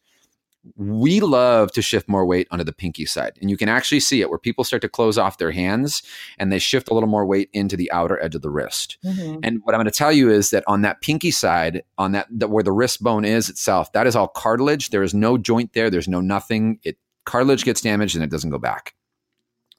we 0.76 1.20
love 1.20 1.72
to 1.74 1.82
shift 1.82 2.10
more 2.10 2.26
weight 2.26 2.48
onto 2.52 2.64
the 2.64 2.74
pinky 2.74 3.06
side. 3.06 3.38
And 3.42 3.50
you 3.50 3.58
can 3.58 3.70
actually 3.70 4.00
see 4.00 4.22
it 4.22 4.30
where 4.30 4.40
people 4.40 4.64
start 4.64 4.82
to 4.82 4.90
close 4.90 5.18
off 5.18 5.38
their 5.38 5.52
hands 5.52 6.04
and 6.38 6.52
they 6.52 6.60
shift 6.60 6.90
a 6.90 6.94
little 6.94 7.10
more 7.10 7.26
weight 7.26 7.50
into 7.54 7.78
the 7.78 7.92
outer 7.92 8.22
edge 8.22 8.36
of 8.36 8.42
the 8.42 8.50
wrist. 8.50 8.98
Mm-hmm. 9.06 9.40
And 9.44 9.62
what 9.64 9.74
I'm 9.74 9.80
going 9.80 9.86
to 9.86 9.92
tell 9.92 10.12
you 10.12 10.30
is 10.30 10.50
that 10.50 10.64
on 10.68 10.82
that 10.82 11.02
pinky 11.02 11.32
side, 11.32 11.84
on 11.98 12.12
that, 12.14 12.28
that 12.32 12.50
where 12.50 12.64
the 12.64 12.72
wrist 12.72 13.04
bone 13.04 13.26
is 13.26 13.50
itself, 13.50 13.92
that 13.94 14.08
is 14.08 14.16
all 14.16 14.28
cartilage. 14.28 14.90
There 14.90 15.04
is 15.04 15.14
no 15.14 15.38
joint 15.38 15.74
there. 15.74 15.90
There's 15.90 16.08
no 16.08 16.22
nothing. 16.22 16.80
It 16.84 16.98
cartilage 17.26 17.64
gets 17.64 17.82
damaged 17.82 18.16
and 18.16 18.24
it 18.24 18.32
doesn't 18.32 18.50
go 18.50 18.60
back. 18.60 18.94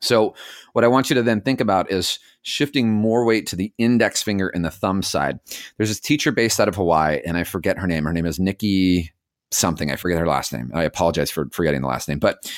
So, 0.01 0.35
what 0.75 0.85
I 0.85 0.89
want 0.89 1.11
you 1.11 1.15
to 1.15 1.25
then 1.25 1.41
think 1.41 1.61
about 1.61 1.91
is 1.91 2.21
shifting 2.43 2.91
more 2.91 3.25
weight 3.25 3.47
to 3.49 3.57
the 3.57 3.73
index 3.79 4.23
finger 4.23 4.49
and 4.49 4.65
the 4.65 4.71
thumb 4.71 5.03
side. 5.03 5.41
There's 5.77 5.89
this 5.89 5.99
teacher 5.99 6.31
based 6.31 6.61
out 6.61 6.69
of 6.69 6.77
Hawaii, 6.77 7.21
and 7.27 7.37
I 7.37 7.43
forget 7.43 7.79
her 7.79 7.87
name. 7.89 8.05
Her 8.05 8.13
name 8.13 8.27
is 8.27 8.39
Nikki 8.39 9.13
something. 9.51 9.91
I 9.91 9.97
forget 9.97 10.19
her 10.19 10.27
last 10.27 10.53
name. 10.53 10.71
I 10.75 10.85
apologize 10.85 11.31
for 11.31 11.49
forgetting 11.51 11.83
the 11.83 11.89
last 11.89 12.09
name, 12.09 12.19
but 12.19 12.51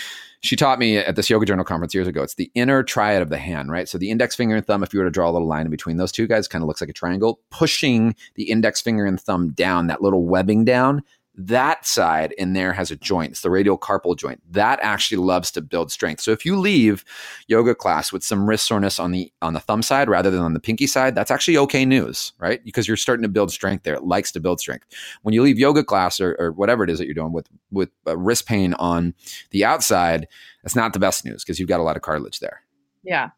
she 0.42 0.56
taught 0.56 0.78
me 0.78 0.96
at 0.96 1.16
this 1.16 1.28
yoga 1.28 1.44
journal 1.44 1.64
conference 1.64 1.94
years 1.94 2.06
ago. 2.06 2.22
It's 2.22 2.34
the 2.34 2.50
inner 2.54 2.82
triad 2.82 3.20
of 3.20 3.28
the 3.28 3.38
hand, 3.38 3.70
right? 3.70 3.88
So 3.88 3.98
the 3.98 4.10
index 4.10 4.34
finger 4.34 4.56
and 4.56 4.66
thumb, 4.66 4.82
if 4.82 4.94
you 4.94 5.00
were 5.00 5.04
to 5.04 5.10
draw 5.10 5.28
a 5.28 5.32
little 5.32 5.46
line 5.46 5.66
in 5.66 5.70
between 5.70 5.98
those 5.98 6.12
two 6.12 6.26
guys, 6.26 6.48
kind 6.48 6.62
of 6.62 6.68
looks 6.68 6.80
like 6.80 6.88
a 6.88 6.94
triangle. 6.94 7.40
Pushing 7.50 8.14
the 8.36 8.44
index 8.44 8.80
finger 8.80 9.04
and 9.04 9.20
thumb 9.20 9.50
down, 9.50 9.88
that 9.88 10.00
little 10.00 10.24
webbing 10.24 10.64
down, 10.64 11.02
that 11.46 11.86
side 11.86 12.32
in 12.32 12.52
there 12.52 12.72
has 12.72 12.90
a 12.90 12.96
joint. 12.96 13.32
It's 13.32 13.40
the 13.42 13.50
radial 13.50 13.78
carpal 13.78 14.16
joint. 14.16 14.42
That 14.52 14.78
actually 14.82 15.18
loves 15.18 15.50
to 15.52 15.60
build 15.60 15.90
strength. 15.90 16.20
So 16.20 16.32
if 16.32 16.44
you 16.44 16.58
leave 16.58 17.04
yoga 17.46 17.74
class 17.74 18.12
with 18.12 18.22
some 18.22 18.48
wrist 18.48 18.66
soreness 18.66 18.98
on 18.98 19.12
the 19.12 19.32
on 19.40 19.54
the 19.54 19.60
thumb 19.60 19.82
side 19.82 20.08
rather 20.08 20.30
than 20.30 20.40
on 20.40 20.54
the 20.54 20.60
pinky 20.60 20.86
side, 20.86 21.14
that's 21.14 21.30
actually 21.30 21.56
okay 21.58 21.84
news, 21.84 22.32
right? 22.38 22.62
Because 22.64 22.86
you're 22.86 22.96
starting 22.96 23.22
to 23.22 23.28
build 23.28 23.50
strength 23.50 23.84
there. 23.84 23.94
It 23.94 24.04
likes 24.04 24.32
to 24.32 24.40
build 24.40 24.60
strength. 24.60 24.86
When 25.22 25.32
you 25.32 25.42
leave 25.42 25.58
yoga 25.58 25.82
class 25.82 26.20
or, 26.20 26.36
or 26.38 26.52
whatever 26.52 26.84
it 26.84 26.90
is 26.90 26.98
that 26.98 27.06
you're 27.06 27.14
doing 27.14 27.32
with 27.32 27.48
with 27.70 27.90
wrist 28.06 28.46
pain 28.46 28.74
on 28.74 29.14
the 29.50 29.64
outside, 29.64 30.28
that's 30.62 30.76
not 30.76 30.92
the 30.92 30.98
best 30.98 31.24
news 31.24 31.42
because 31.42 31.58
you've 31.58 31.68
got 31.68 31.80
a 31.80 31.84
lot 31.84 31.96
of 31.96 32.02
cartilage 32.02 32.40
there. 32.40 32.62
Yeah. 33.02 33.30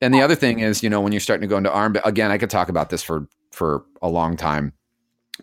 And 0.00 0.12
the 0.12 0.22
other 0.22 0.34
thing 0.34 0.58
is, 0.58 0.82
you 0.82 0.90
know, 0.90 1.00
when 1.00 1.12
you're 1.12 1.20
starting 1.20 1.42
to 1.42 1.46
go 1.46 1.56
into 1.56 1.70
arm, 1.70 1.96
again, 2.04 2.32
I 2.32 2.38
could 2.38 2.50
talk 2.50 2.68
about 2.68 2.90
this 2.90 3.02
for 3.02 3.28
for 3.52 3.84
a 4.00 4.08
long 4.08 4.36
time 4.36 4.72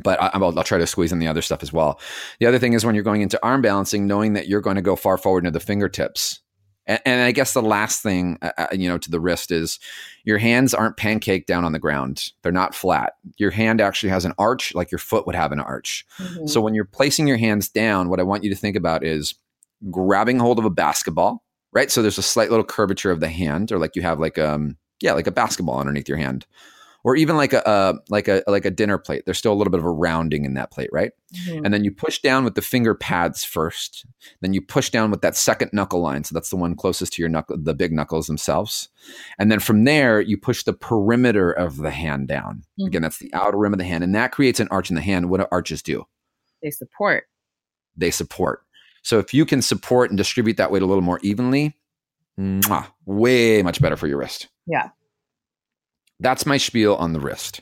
but 0.03 0.21
I, 0.21 0.37
will 0.37 0.53
try 0.63 0.77
to 0.77 0.87
squeeze 0.87 1.11
in 1.11 1.19
the 1.19 1.27
other 1.27 1.41
stuff 1.41 1.63
as 1.63 1.73
well. 1.73 1.99
The 2.39 2.45
other 2.45 2.59
thing 2.59 2.73
is 2.73 2.85
when 2.85 2.95
you're 2.95 3.03
going 3.03 3.21
into 3.21 3.43
arm 3.43 3.61
balancing, 3.61 4.07
knowing 4.07 4.33
that 4.33 4.47
you're 4.47 4.61
going 4.61 4.75
to 4.75 4.81
go 4.81 4.95
far 4.95 5.17
forward 5.17 5.45
into 5.45 5.51
the 5.51 5.59
fingertips. 5.59 6.41
And, 6.85 6.99
and 7.05 7.21
I 7.21 7.31
guess 7.31 7.53
the 7.53 7.61
last 7.61 8.01
thing, 8.01 8.37
uh, 8.41 8.51
uh, 8.57 8.67
you 8.71 8.87
know, 8.87 8.97
to 8.97 9.11
the 9.11 9.19
wrist 9.19 9.51
is 9.51 9.79
your 10.23 10.37
hands 10.37 10.73
aren't 10.73 10.97
pancaked 10.97 11.47
down 11.47 11.65
on 11.65 11.71
the 11.71 11.79
ground. 11.79 12.31
They're 12.43 12.51
not 12.51 12.75
flat. 12.75 13.13
Your 13.37 13.51
hand 13.51 13.81
actually 13.81 14.09
has 14.09 14.25
an 14.25 14.33
arch, 14.37 14.73
like 14.75 14.91
your 14.91 14.99
foot 14.99 15.25
would 15.25 15.35
have 15.35 15.51
an 15.51 15.59
arch. 15.59 16.05
Mm-hmm. 16.19 16.47
So 16.47 16.61
when 16.61 16.75
you're 16.75 16.85
placing 16.85 17.27
your 17.27 17.37
hands 17.37 17.67
down, 17.67 18.09
what 18.09 18.19
I 18.19 18.23
want 18.23 18.43
you 18.43 18.49
to 18.51 18.55
think 18.55 18.75
about 18.75 19.03
is 19.03 19.33
grabbing 19.89 20.39
hold 20.39 20.59
of 20.59 20.65
a 20.65 20.69
basketball, 20.69 21.43
right? 21.73 21.89
So 21.89 22.01
there's 22.01 22.17
a 22.17 22.23
slight 22.23 22.49
little 22.49 22.65
curvature 22.65 23.11
of 23.11 23.21
the 23.21 23.29
hand, 23.29 23.71
or 23.71 23.79
like 23.79 23.95
you 23.95 24.01
have 24.01 24.19
like 24.19 24.37
um 24.37 24.77
yeah, 25.01 25.13
like 25.13 25.27
a 25.27 25.31
basketball 25.31 25.79
underneath 25.79 26.09
your 26.09 26.17
hand 26.17 26.45
or 27.03 27.15
even 27.15 27.37
like 27.37 27.53
a 27.53 27.65
uh, 27.67 27.93
like 28.09 28.27
a 28.27 28.43
like 28.47 28.65
a 28.65 28.71
dinner 28.71 28.97
plate. 28.97 29.23
There's 29.25 29.37
still 29.37 29.53
a 29.53 29.55
little 29.55 29.71
bit 29.71 29.79
of 29.79 29.85
a 29.85 29.91
rounding 29.91 30.45
in 30.45 30.53
that 30.55 30.71
plate, 30.71 30.89
right? 30.91 31.11
Mm-hmm. 31.33 31.65
And 31.65 31.73
then 31.73 31.83
you 31.83 31.91
push 31.91 32.19
down 32.19 32.43
with 32.43 32.55
the 32.55 32.61
finger 32.61 32.95
pads 32.95 33.43
first. 33.43 34.05
Then 34.41 34.53
you 34.53 34.61
push 34.61 34.89
down 34.89 35.11
with 35.11 35.21
that 35.21 35.37
second 35.37 35.71
knuckle 35.73 36.01
line. 36.01 36.23
So 36.23 36.33
that's 36.33 36.49
the 36.49 36.55
one 36.57 36.75
closest 36.75 37.13
to 37.13 37.21
your 37.21 37.29
knuckle, 37.29 37.57
the 37.59 37.73
big 37.73 37.91
knuckles 37.91 38.27
themselves. 38.27 38.89
And 39.37 39.51
then 39.51 39.59
from 39.59 39.83
there, 39.83 40.19
you 40.19 40.37
push 40.37 40.63
the 40.63 40.73
perimeter 40.73 41.51
of 41.51 41.77
the 41.77 41.91
hand 41.91 42.27
down. 42.27 42.63
Mm-hmm. 42.79 42.87
Again, 42.87 43.01
that's 43.01 43.19
the 43.19 43.33
outer 43.33 43.57
rim 43.57 43.73
of 43.73 43.79
the 43.79 43.85
hand, 43.85 44.03
and 44.03 44.15
that 44.15 44.31
creates 44.31 44.59
an 44.59 44.67
arch 44.71 44.89
in 44.89 44.95
the 44.95 45.01
hand. 45.01 45.29
What 45.29 45.39
do 45.39 45.47
arches 45.51 45.81
do? 45.81 46.05
They 46.61 46.71
support. 46.71 47.25
They 47.95 48.11
support. 48.11 48.63
So 49.01 49.19
if 49.19 49.33
you 49.33 49.45
can 49.45 49.61
support 49.61 50.11
and 50.11 50.17
distribute 50.17 50.57
that 50.57 50.71
weight 50.71 50.81
a 50.81 50.85
little 50.85 51.01
more 51.01 51.19
evenly, 51.23 51.75
mwah, 52.39 52.87
way 53.05 53.61
much 53.63 53.81
better 53.81 53.95
for 53.95 54.07
your 54.07 54.17
wrist. 54.17 54.49
Yeah. 54.67 54.89
That's 56.19 56.45
my 56.45 56.57
spiel 56.57 56.95
on 56.95 57.13
the 57.13 57.19
wrist. 57.19 57.61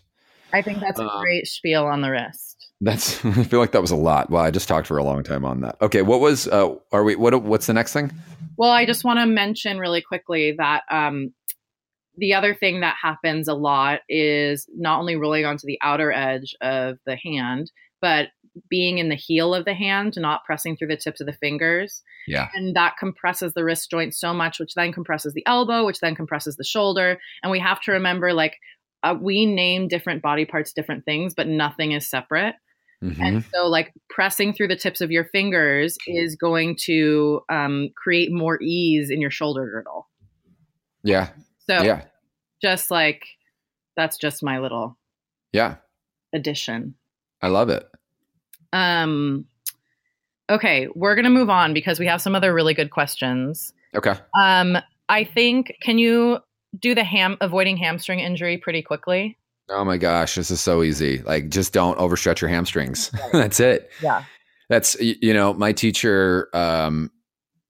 I 0.54 0.62
think 0.62 0.80
that's 0.80 1.00
a 1.00 1.06
uh, 1.06 1.22
great 1.22 1.48
spiel 1.48 1.86
on 1.86 2.02
the 2.02 2.10
wrist. 2.10 2.72
That's. 2.82 3.24
I 3.26 3.44
feel 3.44 3.60
like 3.60 3.72
that 3.72 3.82
was 3.82 3.92
a 3.92 3.96
lot. 3.96 4.30
Well, 4.30 4.44
I 4.44 4.52
just 4.52 4.68
talked 4.68 4.88
for 4.88 4.98
a 4.98 5.04
long 5.04 5.24
time 5.24 5.46
on 5.46 5.62
that. 5.62 5.78
Okay, 5.82 6.02
what 6.02 6.20
was? 6.20 6.48
Uh, 6.48 6.76
are 6.92 7.04
we? 7.04 7.16
What? 7.16 7.42
What's 7.44 7.68
the 7.68 7.74
next 7.74 7.94
thing? 7.94 8.12
Well, 8.58 8.72
I 8.72 8.86
just 8.86 9.04
want 9.04 9.20
to 9.20 9.26
mention 9.26 9.78
really 9.78 10.02
quickly 10.02 10.56
that 10.58 10.84
um, 10.90 11.34
the 12.18 12.34
other 12.34 12.56
thing 12.56 12.82
that 12.82 12.96
happens 13.02 13.48
a 13.48 13.54
lot 13.54 14.02
is 14.10 14.68
not 14.76 15.00
only 15.00 15.16
rolling 15.16 15.46
onto 15.46 15.68
the 15.68 15.78
outer 15.82 16.12
edge 16.12 16.56
of 16.62 16.98
the 17.06 17.16
hand, 17.16 17.72
but 18.02 18.30
being 18.70 18.98
in 18.98 19.10
the 19.10 19.16
heel 19.16 19.54
of 19.54 19.66
the 19.66 19.74
hand, 19.74 20.16
not 20.18 20.46
pressing 20.46 20.76
through 20.76 20.88
the 20.88 20.98
tips 20.98 21.20
of 21.20 21.28
the 21.28 21.34
fingers. 21.34 22.04
Yeah. 22.28 22.50
And 22.54 22.76
that 22.76 22.96
compresses 23.00 23.54
the 23.54 23.64
wrist 23.64 23.90
joint 23.90 24.14
so 24.16 24.34
much, 24.34 24.60
which 24.60 24.74
then 24.76 24.92
compresses 24.92 25.34
the 25.34 25.46
elbow, 25.46 25.86
which 25.86 26.00
then 26.00 26.16
compresses 26.16 26.56
the 26.56 26.64
shoulder. 26.64 27.20
And 27.44 27.52
we 27.52 27.60
have 27.60 27.82
to 27.82 27.92
remember 27.92 28.34
like, 28.34 28.58
uh, 29.04 29.16
we 29.20 29.46
name 29.46 29.88
different 29.88 30.22
body 30.22 30.46
parts 30.46 30.74
different 30.74 31.06
things, 31.06 31.34
but 31.34 31.48
nothing 31.48 31.92
is 31.92 32.10
separate. 32.10 32.56
Mm-hmm. 33.04 33.22
And 33.22 33.46
so, 33.54 33.68
like, 33.68 33.94
pressing 34.10 34.54
through 34.54 34.70
the 34.70 34.76
tips 34.76 35.02
of 35.02 35.12
your 35.12 35.26
fingers 35.26 35.98
is 36.08 36.36
going 36.36 36.78
to 36.86 37.42
um, 37.48 37.90
create 37.96 38.32
more 38.32 38.60
ease 38.60 39.12
in 39.12 39.22
your 39.22 39.30
shoulder 39.30 39.70
girdle. 39.70 40.08
Yeah. 41.04 41.30
So, 41.70 41.84
yeah. 41.84 42.06
just 42.60 42.90
like, 42.90 43.24
that's 43.96 44.18
just 44.18 44.44
my 44.44 44.60
little 44.60 44.98
yeah 45.52 45.76
addition. 46.34 46.96
I 47.42 47.48
love 47.48 47.70
it. 47.70 47.86
Um, 48.74 49.46
okay, 50.50 50.88
we're 50.96 51.16
gonna 51.16 51.30
move 51.30 51.50
on 51.50 51.74
because 51.74 52.00
we 52.00 52.08
have 52.08 52.22
some 52.22 52.36
other 52.36 52.54
really 52.54 52.74
good 52.74 52.92
questions. 52.92 53.74
Okay. 53.96 54.16
Um, 54.40 54.78
I 55.10 55.24
think 55.24 55.76
can 55.82 55.98
you 55.98 56.40
do 56.80 56.94
the 56.94 57.04
ham 57.04 57.38
avoiding 57.42 57.78
hamstring 57.78 58.20
injury 58.20 58.58
pretty 58.58 58.82
quickly? 58.82 59.38
Oh 59.70 59.84
my 59.84 59.98
gosh, 59.98 60.36
this 60.36 60.52
is 60.52 60.62
so 60.62 60.84
easy. 60.84 61.20
Like, 61.20 61.50
just 61.50 61.74
don't 61.74 61.98
overstretch 61.98 62.40
your 62.42 62.50
hamstrings. 62.50 63.12
That's 63.34 63.60
it. 63.60 63.92
Yeah. 64.02 64.24
That's 64.70 65.00
you 65.00 65.34
know, 65.34 65.54
my 65.54 65.72
teacher 65.72 66.50
um, 66.54 67.10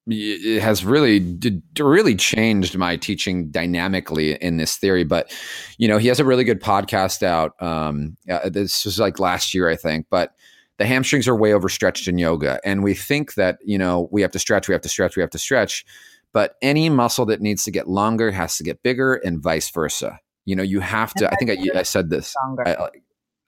it 0.10 0.62
has 0.62 0.86
really 0.86 1.38
really 1.78 2.16
changed 2.16 2.78
my 2.78 2.96
teaching 2.96 3.50
dynamically 3.52 4.34
in 4.36 4.58
this 4.58 4.78
theory 4.78 5.04
but 5.04 5.34
you 5.78 5.88
know 5.88 5.98
he 5.98 6.08
has 6.08 6.20
a 6.20 6.26
really 6.26 6.44
good 6.44 6.62
podcast 6.62 7.24
out 7.24 7.62
um, 7.62 8.16
this 8.46 8.86
was 8.86 9.00
like 9.00 9.20
last 9.20 9.54
year 9.54 9.70
i 9.70 9.76
think 9.76 10.06
but 10.10 10.34
the 10.78 10.86
hamstrings 10.86 11.28
are 11.28 11.36
way 11.36 11.54
overstretched 11.54 12.08
in 12.08 12.18
yoga 12.18 12.60
and 12.64 12.84
we 12.84 12.94
think 12.94 13.34
that 13.36 13.58
you 13.64 13.78
know 13.78 14.08
we 14.12 14.22
have 14.22 14.32
to 14.32 14.40
stretch 14.40 14.68
we 14.68 14.74
have 14.74 14.82
to 14.82 14.90
stretch 14.90 15.16
we 15.16 15.22
have 15.22 15.30
to 15.30 15.40
stretch 15.40 15.86
but 16.34 16.56
any 16.62 16.88
muscle 16.90 17.26
that 17.26 17.42
needs 17.42 17.64
to 17.64 17.72
get 17.72 17.88
longer 17.88 18.32
has 18.32 18.58
to 18.58 18.64
get 18.64 18.84
bigger 18.84 19.16
and 19.16 19.42
vice 19.42 19.72
versa. 19.72 20.20
You 20.46 20.56
know 20.56 20.64
you 20.64 20.80
have 20.80 21.14
to 21.16 21.32
i 21.32 21.36
think 21.36 21.52
I, 21.52 21.80
I, 21.80 21.84
said 21.84 22.10
this. 22.10 22.34
I, 22.66 22.76
I, 22.76 22.90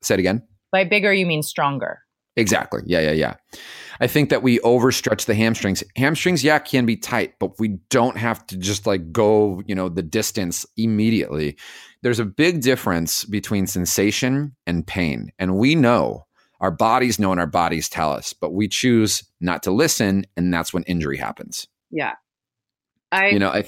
say 0.01 0.15
it 0.15 0.19
again? 0.19 0.41
By 0.71 0.83
bigger 0.83 1.13
you 1.13 1.25
mean 1.25 1.43
stronger. 1.43 1.99
Exactly. 2.35 2.81
Yeah 2.85 2.99
yeah 2.99 3.11
yeah. 3.11 3.35
I 4.01 4.07
think 4.07 4.29
that 4.29 4.43
we 4.43 4.59
overstretch 4.59 5.25
the 5.25 5.35
hamstrings. 5.35 5.83
Hamstrings 5.95 6.43
yeah 6.43 6.59
can 6.59 6.85
be 6.85 6.97
tight 6.97 7.35
but 7.39 7.59
we 7.59 7.79
don't 7.89 8.17
have 8.17 8.45
to 8.47 8.57
just 8.57 8.87
like 8.87 9.11
go 9.11 9.61
you 9.65 9.75
know 9.75 9.87
the 9.87 10.03
distance 10.03 10.65
immediately. 10.75 11.57
There's 12.01 12.19
a 12.19 12.25
big 12.25 12.61
difference 12.61 13.23
between 13.23 13.67
sensation 13.67 14.55
and 14.65 14.85
pain 14.85 15.31
and 15.37 15.57
we 15.57 15.75
know 15.75 16.25
our 16.59 16.71
bodies 16.71 17.19
know 17.19 17.31
and 17.31 17.39
our 17.39 17.47
bodies 17.47 17.89
tell 17.89 18.11
us, 18.11 18.33
but 18.33 18.53
we 18.53 18.67
choose 18.67 19.23
not 19.39 19.63
to 19.63 19.71
listen, 19.71 20.25
and 20.35 20.53
that's 20.53 20.73
when 20.73 20.83
injury 20.83 21.17
happens. 21.17 21.67
Yeah, 21.91 22.13
I 23.11 23.29
you 23.29 23.39
know 23.39 23.49
I 23.49 23.65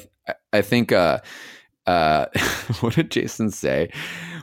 I 0.53 0.61
think 0.61 0.91
uh 0.91 1.19
uh 1.87 2.25
what 2.81 2.95
did 2.95 3.11
Jason 3.11 3.51
say 3.51 3.91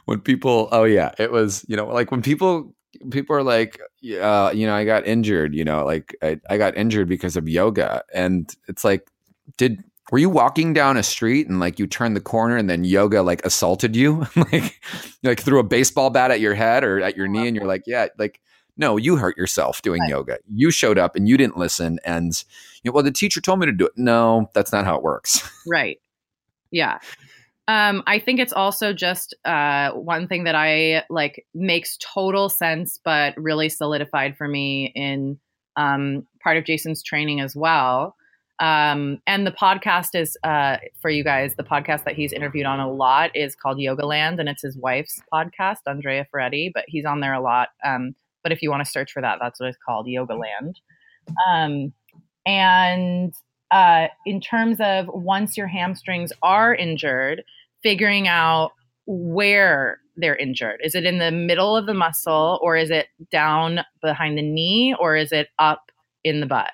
when 0.07 0.21
people 0.21 0.69
oh 0.73 0.85
yeah 0.85 1.12
it 1.19 1.31
was 1.31 1.64
you 1.69 1.76
know 1.76 1.87
like 1.87 2.11
when 2.11 2.23
people 2.23 2.75
people 3.11 3.37
are 3.37 3.43
like, 3.43 3.81
uh, 4.21 4.50
you 4.55 4.67
know, 4.67 4.75
I 4.75 4.85
got 4.85 5.07
injured. 5.07 5.55
You 5.55 5.64
know, 5.64 5.85
like 5.85 6.17
I, 6.23 6.40
I 6.49 6.57
got 6.59 6.76
injured 6.76 7.09
because 7.09 7.37
of 7.37 7.49
yoga, 7.49 8.02
and 8.12 8.52
it's 8.69 8.85
like, 8.85 9.11
did 9.57 9.83
were 10.11 10.19
you 10.19 10.31
walking 10.31 10.73
down 10.73 10.97
a 10.97 11.03
street 11.03 11.49
and 11.49 11.61
like 11.61 11.79
you 11.79 11.87
turned 11.87 12.17
the 12.17 12.21
corner 12.21 12.57
and 12.57 12.69
then 12.69 12.85
yoga 12.85 13.23
like 13.23 13.45
assaulted 13.45 13.95
you, 13.95 14.27
like 14.37 14.81
like 15.23 15.41
threw 15.41 15.59
a 15.59 15.65
baseball 15.65 16.11
bat 16.11 16.31
at 16.31 16.41
your 16.41 16.55
head 16.55 16.85
or 16.85 17.00
at 17.00 17.17
your 17.17 17.29
knee, 17.29 17.47
and 17.47 17.57
you're 17.57 17.67
like, 17.67 17.83
yeah, 17.87 18.07
like 18.19 18.41
no, 18.77 18.97
you 18.97 19.17
hurt 19.17 19.37
yourself 19.37 19.83
doing 19.83 20.00
Right. 20.03 20.11
yoga. 20.11 20.38
You 20.55 20.71
showed 20.71 20.99
up 20.99 21.17
and 21.17 21.29
you 21.29 21.37
didn't 21.37 21.57
listen, 21.57 21.99
and 22.05 22.33
you 22.83 22.91
know, 22.91 22.93
well, 22.93 23.03
the 23.03 23.11
teacher 23.11 23.41
told 23.41 23.59
me 23.59 23.67
to 23.67 23.73
do 23.73 23.87
it. 23.87 23.93
No, 23.97 24.50
that's 24.55 24.73
not 24.73 24.85
how 24.85 24.97
it 24.97 25.03
works. 25.03 25.49
Right. 25.67 25.99
Yeah. 26.71 26.99
Um, 27.67 28.03
I 28.07 28.19
think 28.19 28.41
it's 28.41 28.53
also 28.55 28.95
just 28.95 29.35
uh, 29.45 29.91
one 29.91 30.27
thing 30.27 30.45
that 30.45 30.55
I 30.55 31.05
like 31.11 31.45
makes 31.55 31.99
total 31.99 32.49
sense, 32.49 32.99
but 33.05 33.35
really 33.37 33.69
solidified 33.69 34.37
for 34.38 34.49
me 34.49 34.91
in 34.95 35.38
um, 35.77 36.27
part 36.43 36.57
of 36.57 36.65
Jason's 36.65 37.03
training 37.03 37.41
as 37.41 37.55
well. 37.55 38.17
Um, 38.61 39.23
and 39.27 39.47
the 39.47 39.53
podcast 39.53 40.15
is 40.15 40.37
uh, 40.43 40.79
for 41.00 41.11
you 41.11 41.23
guys. 41.23 41.55
The 41.55 41.65
podcast 41.65 42.05
that 42.05 42.15
he's 42.15 42.33
interviewed 42.33 42.67
on 42.67 42.81
a 42.81 42.91
lot 42.91 43.35
is 43.35 43.55
called 43.55 43.79
Yogaland, 43.79 44.41
and 44.41 44.49
it's 44.49 44.62
his 44.62 44.77
wife's 44.77 45.21
podcast, 45.33 45.79
Andrea 45.87 46.27
Ferretti. 46.31 46.71
But 46.73 46.85
he's 46.88 47.05
on 47.05 47.21
there 47.21 47.35
a 47.35 47.41
lot. 47.41 47.69
Um, 47.85 48.15
but 48.43 48.53
if 48.53 48.62
you 48.62 48.71
want 48.71 48.85
to 48.85 48.91
search 48.91 49.12
for 49.12 49.23
that, 49.23 49.38
that's 49.41 49.61
what 49.61 49.69
it's 49.69 49.79
called, 49.85 50.07
Yogaland. 50.07 50.75
Um, 51.49 51.93
and 52.47 53.35
uh, 53.71 54.09
in 54.25 54.41
terms 54.41 54.79
of 54.81 55.07
once 55.09 55.57
your 55.57 55.67
hamstrings 55.67 56.33
are 56.43 56.75
injured, 56.75 57.45
figuring 57.83 58.27
out 58.27 58.73
where 59.07 60.00
they're 60.17 60.37
injured. 60.37 60.81
Is 60.83 60.95
it 60.95 61.05
in 61.05 61.19
the 61.19 61.31
middle 61.31 61.77
of 61.77 61.87
the 61.87 61.95
muscle, 61.95 62.59
or 62.62 62.77
is 62.77 62.91
it 62.91 63.07
down 63.31 63.81
behind 64.00 64.37
the 64.37 64.43
knee, 64.43 64.95
or 64.99 65.17
is 65.17 65.33
it 65.33 65.49
up 65.59 65.91
in 66.25 66.41
the 66.41 66.47
butt? 66.47 66.73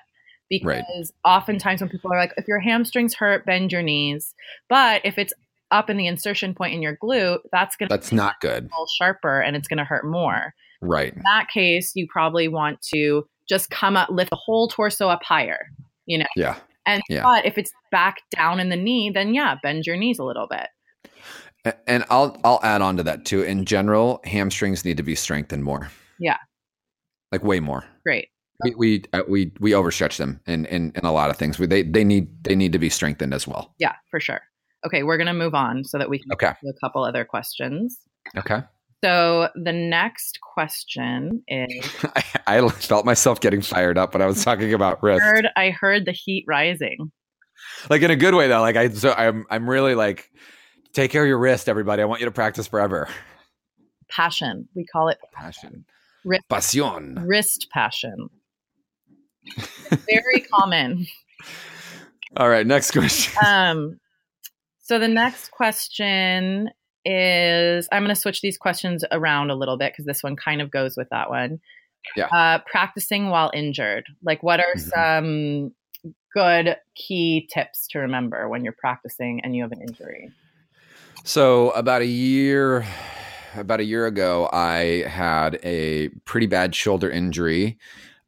Because 0.49 1.11
Right. 1.25 1.31
oftentimes 1.31 1.81
when 1.81 1.89
people 1.89 2.11
are 2.13 2.17
like, 2.19 2.33
if 2.37 2.47
your 2.47 2.59
hamstrings 2.59 3.13
hurt, 3.15 3.45
bend 3.45 3.71
your 3.71 3.81
knees. 3.81 4.33
But 4.69 5.01
if 5.03 5.17
it's 5.17 5.33
up 5.71 5.89
in 5.89 5.97
the 5.97 6.05
insertion 6.07 6.53
point 6.53 6.73
in 6.73 6.81
your 6.81 6.95
glute, 6.97 7.39
that's 7.51 7.75
going 7.75 7.89
to 7.89 7.93
That's 7.95 8.11
not 8.11 8.39
good, 8.41 8.63
a 8.63 8.67
little 8.67 8.87
sharper 8.97 9.41
and 9.41 9.55
it's 9.55 9.67
going 9.67 9.79
to 9.79 9.83
hurt 9.83 10.05
more 10.05 10.53
right? 10.81 11.13
in 11.13 11.21
that 11.25 11.47
case, 11.49 11.93
you 11.95 12.05
probably 12.07 12.47
want 12.47 12.79
to 12.93 13.27
just 13.49 13.69
come 13.71 13.97
up, 13.97 14.09
lift 14.09 14.29
the 14.29 14.35
whole 14.35 14.67
torso 14.67 15.09
up 15.09 15.23
higher, 15.23 15.65
you 16.05 16.17
know. 16.19 16.25
Yeah. 16.35 16.57
And 16.85 17.01
Yeah. 17.09 17.23
but 17.23 17.45
if 17.45 17.57
it's 17.57 17.71
back 17.91 18.17
down 18.35 18.59
in 18.59 18.69
the 18.69 18.75
knee, 18.75 19.09
then 19.09 19.33
yeah, 19.33 19.55
bend 19.63 19.87
your 19.87 19.97
knees 19.97 20.19
a 20.19 20.23
little 20.23 20.47
bit. 20.47 20.67
And 21.87 22.05
I'll 22.11 22.39
I'll 22.43 22.59
add 22.61 22.83
on 22.83 22.97
to 22.97 23.03
that 23.03 23.25
too. 23.25 23.41
In 23.41 23.65
general, 23.65 24.21
hamstrings 24.23 24.85
need 24.85 24.97
to 24.97 25.03
be 25.03 25.15
strengthened 25.15 25.63
more. 25.63 25.89
Yeah. 26.19 26.37
like 27.31 27.43
way 27.43 27.59
more. 27.59 27.83
Great. 28.05 28.29
We 28.63 28.75
we 28.75 29.03
uh, 29.13 29.23
we, 29.27 29.51
we 29.59 29.71
overstretch 29.71 30.17
them 30.17 30.39
in, 30.47 30.65
in 30.67 30.91
in 30.95 31.03
a 31.05 31.11
lot 31.11 31.29
of 31.29 31.37
things. 31.37 31.59
We, 31.59 31.65
they 31.65 31.83
they 31.83 32.03
need 32.03 32.27
they 32.43 32.55
need 32.55 32.71
to 32.73 32.79
be 32.79 32.89
strengthened 32.89 33.33
as 33.33 33.47
well. 33.47 33.73
Yeah, 33.79 33.93
for 34.09 34.19
sure. 34.19 34.41
Okay, 34.85 35.03
we're 35.03 35.17
gonna 35.17 35.33
move 35.33 35.53
on 35.55 35.83
so 35.83 35.97
that 35.97 36.09
we 36.09 36.19
can 36.19 36.31
Okay. 36.33 36.47
a 36.47 36.73
couple 36.81 37.03
other 37.03 37.25
questions. 37.25 37.99
Okay. 38.37 38.61
So 39.03 39.49
the 39.55 39.73
next 39.73 40.39
question 40.41 41.43
is 41.47 41.69
I, 42.15 42.23
I 42.47 42.69
felt 42.69 43.05
myself 43.05 43.41
getting 43.41 43.61
fired 43.61 43.97
up 43.97 44.13
when 44.13 44.21
I 44.21 44.25
was 44.25 44.43
talking 44.43 44.73
about 44.73 45.03
wrist, 45.03 45.21
heard 45.21 45.47
I 45.57 45.69
heard 45.71 46.05
the 46.05 46.11
heat 46.13 46.45
rising. 46.47 47.11
like 47.89 48.01
in 48.03 48.09
a 48.11 48.15
good 48.15 48.33
way 48.35 48.47
though. 48.47 48.61
Like 48.61 48.77
I 48.77 48.89
so 48.89 49.11
I'm 49.11 49.45
I'm 49.49 49.69
really 49.69 49.95
like 49.95 50.31
take 50.93 51.11
care 51.11 51.23
of 51.23 51.27
your 51.27 51.39
wrist, 51.39 51.67
everybody. 51.67 52.01
I 52.01 52.05
want 52.05 52.21
you 52.21 52.25
to 52.25 52.31
practice 52.31 52.67
forever. 52.67 53.09
Passion. 54.09 54.67
We 54.75 54.85
call 54.85 55.09
it 55.09 55.17
Passion, 55.33 55.83
Wrist. 56.23 56.43
passion. 56.49 57.23
wrist 57.25 57.67
passion. 57.73 58.29
Very 60.09 60.41
common. 60.51 61.05
All 62.37 62.49
right, 62.49 62.65
next 62.67 62.91
question. 62.91 63.33
um 63.45 63.99
so 64.79 64.99
the 64.99 65.07
next 65.07 65.49
question 65.51 66.69
is 67.05 67.87
i'm 67.91 68.03
going 68.03 68.13
to 68.13 68.19
switch 68.19 68.41
these 68.41 68.57
questions 68.57 69.03
around 69.11 69.49
a 69.51 69.55
little 69.55 69.77
bit 69.77 69.93
because 69.93 70.05
this 70.05 70.21
one 70.23 70.35
kind 70.35 70.61
of 70.61 70.69
goes 70.71 70.95
with 70.97 71.07
that 71.09 71.29
one 71.29 71.59
Yeah. 72.15 72.25
uh 72.27 72.59
practicing 72.65 73.29
while 73.29 73.51
injured 73.53 74.05
like 74.23 74.41
what 74.43 74.59
are 74.59 74.75
Mhm. 74.75 74.89
some 74.93 76.13
good 76.33 76.77
key 76.95 77.47
tips 77.51 77.87
to 77.89 77.99
remember 77.99 78.49
when 78.49 78.63
you're 78.63 78.73
practicing 78.77 79.39
and 79.43 79.55
you 79.55 79.61
have 79.63 79.71
an 79.71 79.81
injury 79.81 80.31
So 81.23 81.71
about 81.71 82.01
a 82.01 82.05
year, 82.07 82.85
about 83.55 83.79
a 83.79 83.83
year 83.83 84.05
ago, 84.05 84.47
I 84.53 85.05
had 85.07 85.57
a 85.63 86.09
pretty 86.25 86.45
bad 86.45 86.75
shoulder 86.75 87.09
injury, 87.09 87.77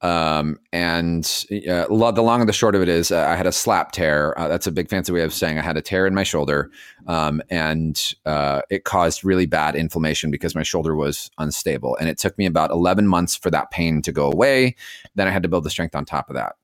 um, 0.02 0.60
and 0.72 1.46
uh, 1.68 1.88
the 1.88 2.22
long 2.22 2.40
and 2.40 2.48
the 2.48 2.54
short 2.54 2.76
of 2.76 2.82
it 2.82 2.90
is, 2.90 3.12
uh, 3.12 3.26
I 3.28 3.36
had 3.36 3.48
a 3.48 3.52
slap 3.52 3.92
tear. 3.92 4.38
Uh, 4.40 4.48
that's 4.48 4.68
a 4.68 4.72
big 4.72 4.90
fancy 4.90 5.12
way 5.12 5.22
of 5.22 5.34
saying 5.34 5.58
I 5.58 5.62
had 5.62 5.78
a 5.78 5.82
tear 5.82 6.06
in 6.06 6.14
my 6.14 6.24
shoulder, 6.24 6.70
um, 7.08 7.42
and 7.50 8.14
uh, 8.26 8.62
it 8.70 8.84
caused 8.84 9.24
really 9.24 9.46
bad 9.48 9.76
inflammation 9.76 10.30
because 10.30 10.54
my 10.54 10.64
shoulder 10.64 10.96
was 10.96 11.32
unstable, 11.38 11.98
and 11.98 12.10
it 12.10 12.18
took 12.18 12.38
me 12.38 12.46
about 12.46 12.72
eleven 12.72 13.08
months 13.08 13.36
for 13.36 13.50
that 13.50 13.72
pain 13.72 14.02
to 14.04 14.12
go 14.12 14.32
away. 14.32 14.76
Then 15.16 15.28
I 15.28 15.32
had 15.32 15.44
to 15.44 15.50
build 15.50 15.64
the 15.64 15.70
strength 15.72 15.96
on 15.96 16.06
top 16.06 16.30
of 16.30 16.36
that. 16.36 16.56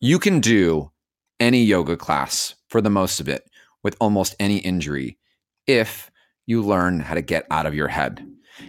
You 0.00 0.18
can 0.18 0.40
do 0.40 0.90
any 1.38 1.62
yoga 1.62 1.96
class 1.96 2.54
for 2.68 2.80
the 2.80 2.90
most 2.90 3.20
of 3.20 3.28
it 3.28 3.48
with 3.82 3.96
almost 4.00 4.34
any 4.40 4.58
injury 4.58 5.18
if 5.66 6.10
you 6.46 6.62
learn 6.62 7.00
how 7.00 7.14
to 7.14 7.22
get 7.22 7.46
out 7.50 7.66
of 7.66 7.74
your 7.74 7.88
head. 7.88 8.26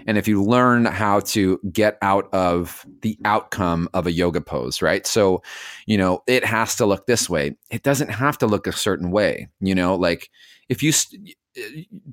And 0.08 0.18
if 0.18 0.28
you 0.28 0.44
learn 0.44 0.86
how 0.86 1.22
to 1.22 1.60
get 1.72 1.98
out 2.02 2.34
of 2.34 2.86
the 3.02 3.18
outcome 3.26 3.90
of 3.94 4.08
a 4.08 4.12
yoga 4.12 4.42
pose, 4.42 4.82
right? 4.82 5.06
So, 5.06 5.42
you 5.86 5.98
know, 5.98 6.24
it 6.28 6.46
has 6.46 6.76
to 6.78 6.86
look 6.86 7.06
this 7.06 7.30
way. 7.30 7.56
It 7.70 7.84
doesn't 7.84 8.10
have 8.10 8.38
to 8.40 8.48
look 8.48 8.68
a 8.68 8.72
certain 8.72 9.12
way. 9.12 9.48
You 9.60 9.76
know, 9.76 9.96
like 9.96 10.30
if 10.70 10.84
you 10.84 10.92
st- 10.92 11.36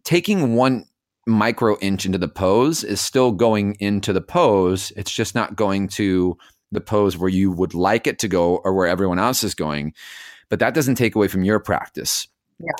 taking 0.04 0.54
one 0.54 0.86
micro 1.26 1.78
inch 1.78 2.06
into 2.06 2.18
the 2.18 2.28
pose 2.28 2.82
is 2.82 3.00
still 3.00 3.32
going 3.32 3.76
into 3.80 4.12
the 4.12 4.20
pose, 4.20 4.92
it's 4.96 5.12
just 5.12 5.34
not 5.34 5.56
going 5.56 5.88
to 5.88 6.36
the 6.72 6.80
pose 6.80 7.16
where 7.16 7.30
you 7.30 7.50
would 7.50 7.74
like 7.74 8.06
it 8.06 8.18
to 8.20 8.28
go 8.28 8.56
or 8.56 8.74
where 8.74 8.86
everyone 8.86 9.18
else 9.18 9.42
is 9.42 9.54
going. 9.54 9.92
But 10.48 10.58
that 10.58 10.74
doesn't 10.74 10.96
take 10.96 11.14
away 11.14 11.28
from 11.28 11.44
your 11.44 11.60
practice. 11.60 12.28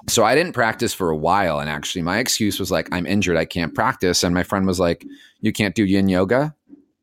So 0.09 0.25
I 0.25 0.35
didn't 0.35 0.53
practice 0.53 0.93
for 0.93 1.11
a 1.11 1.17
while. 1.17 1.59
And 1.59 1.71
actually, 1.71 2.03
my 2.03 2.19
excuse 2.19 2.59
was 2.59 2.71
like, 2.71 2.89
I'm 2.93 3.07
injured. 3.07 3.37
I 3.37 3.45
can't 3.45 3.75
practice. 3.75 4.23
And 4.23 4.35
my 4.35 4.43
friend 4.43 4.67
was 4.67 4.81
like, 4.81 5.05
You 5.41 5.53
can't 5.53 5.75
do 5.75 5.85
yin 5.85 6.09
yoga? 6.09 6.55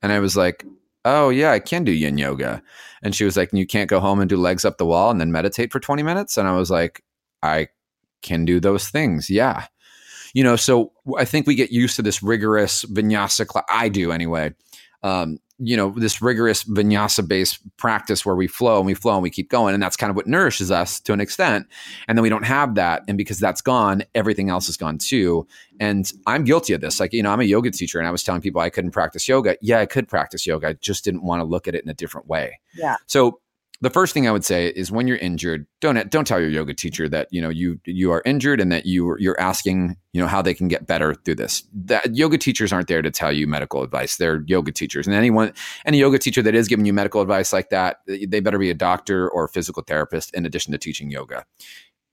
And 0.01 0.11
I 0.11 0.19
was 0.19 0.37
like, 0.37 0.65
Oh, 1.05 1.29
yeah, 1.29 1.51
I 1.51 1.59
can 1.59 1.83
do 1.83 1.91
yin 1.91 2.17
yoga. 2.17 2.61
And 3.01 3.15
she 3.15 3.23
was 3.23 3.37
like, 3.37 3.49
You 3.53 3.65
can't 3.65 3.89
go 3.89 3.99
home 3.99 4.19
and 4.19 4.29
do 4.29 4.37
legs 4.37 4.65
up 4.65 4.77
the 4.77 4.85
wall 4.85 5.09
and 5.09 5.19
then 5.19 5.31
meditate 5.31 5.71
for 5.71 5.79
20 5.79 6.03
minutes? 6.03 6.37
And 6.37 6.47
I 6.47 6.55
was 6.55 6.69
like, 6.69 7.03
I 7.41 7.67
can 8.21 8.45
do 8.45 8.59
those 8.59 8.89
things. 8.89 9.29
Yeah. 9.29 9.65
You 10.33 10.43
know, 10.43 10.55
so 10.55 10.91
I 11.17 11.25
think 11.25 11.47
we 11.47 11.55
get 11.55 11.71
used 11.71 11.95
to 11.95 12.01
this 12.01 12.21
rigorous 12.21 12.83
vinyasa 12.85 13.47
class. 13.47 13.65
I 13.69 13.89
do 13.89 14.11
anyway. 14.11 14.53
Um, 15.01 15.39
you 15.59 15.75
know, 15.75 15.89
this 15.89 16.21
rigorous 16.21 16.63
vinyasa 16.63 17.27
based 17.27 17.59
practice 17.77 18.25
where 18.25 18.35
we 18.35 18.47
flow 18.47 18.77
and 18.77 18.85
we 18.85 18.93
flow 18.93 19.13
and 19.13 19.23
we 19.23 19.29
keep 19.29 19.49
going. 19.49 19.73
And 19.73 19.81
that's 19.81 19.97
kind 19.97 20.09
of 20.09 20.15
what 20.15 20.27
nourishes 20.27 20.71
us 20.71 20.99
to 21.01 21.13
an 21.13 21.19
extent. 21.19 21.67
And 22.07 22.17
then 22.17 22.23
we 22.23 22.29
don't 22.29 22.45
have 22.45 22.75
that. 22.75 23.03
And 23.07 23.17
because 23.17 23.39
that's 23.39 23.61
gone, 23.61 24.03
everything 24.13 24.49
else 24.49 24.69
is 24.69 24.77
gone 24.77 24.97
too. 24.99 25.47
And 25.79 26.11
I'm 26.27 26.43
guilty 26.43 26.73
of 26.73 26.81
this. 26.81 26.99
Like, 26.99 27.11
you 27.13 27.23
know, 27.23 27.31
I'm 27.31 27.41
a 27.41 27.45
yoga 27.45 27.71
teacher 27.71 27.97
and 27.97 28.07
I 28.07 28.11
was 28.11 28.23
telling 28.23 28.41
people 28.41 28.61
I 28.61 28.69
couldn't 28.69 28.91
practice 28.91 29.27
yoga. 29.27 29.57
Yeah, 29.61 29.79
I 29.79 29.87
could 29.87 30.07
practice 30.07 30.45
yoga. 30.45 30.67
I 30.69 30.73
just 30.73 31.03
didn't 31.03 31.23
want 31.23 31.39
to 31.39 31.43
look 31.43 31.67
at 31.67 31.73
it 31.73 31.83
in 31.83 31.89
a 31.89 31.95
different 31.95 32.27
way. 32.27 32.59
Yeah. 32.75 32.97
So 33.07 33.39
the 33.81 33.89
first 33.91 34.13
thing 34.13 34.27
I 34.27 34.31
would 34.31 34.43
say 34.43 34.67
is 34.69 34.91
when 34.91 35.07
you're 35.07 35.17
injured, 35.17 35.67
don't 35.81 36.09
don't 36.09 36.25
tell 36.25 36.39
your 36.39 36.49
yoga 36.49 36.73
teacher 36.73 37.07
that 37.09 37.27
you 37.29 37.41
know 37.41 37.49
you 37.49 37.79
you 37.85 38.11
are 38.11 38.23
injured 38.25 38.59
and 38.59 38.71
that 38.71 38.85
you 38.87 39.15
you're 39.19 39.39
asking 39.39 39.97
you 40.13 40.21
know 40.21 40.27
how 40.27 40.41
they 40.41 40.53
can 40.53 40.67
get 40.67 40.87
better 40.87 41.13
through 41.13 41.35
this. 41.35 41.63
That 41.73 42.15
yoga 42.15 42.39
teachers 42.39 42.73
aren't 42.73 42.87
there 42.87 43.03
to 43.03 43.11
tell 43.11 43.31
you 43.31 43.45
medical 43.45 43.83
advice. 43.83 44.17
They're 44.17 44.43
yoga 44.47 44.71
teachers, 44.71 45.05
and 45.05 45.15
anyone 45.15 45.53
any 45.85 45.99
yoga 45.99 46.17
teacher 46.17 46.41
that 46.41 46.55
is 46.55 46.67
giving 46.67 46.85
you 46.85 46.93
medical 46.93 47.21
advice 47.21 47.53
like 47.53 47.69
that, 47.69 47.97
they 48.07 48.39
better 48.39 48.59
be 48.59 48.71
a 48.71 48.75
doctor 48.75 49.29
or 49.29 49.45
a 49.45 49.49
physical 49.49 49.83
therapist 49.83 50.33
in 50.33 50.45
addition 50.45 50.71
to 50.71 50.79
teaching 50.79 51.11
yoga, 51.11 51.45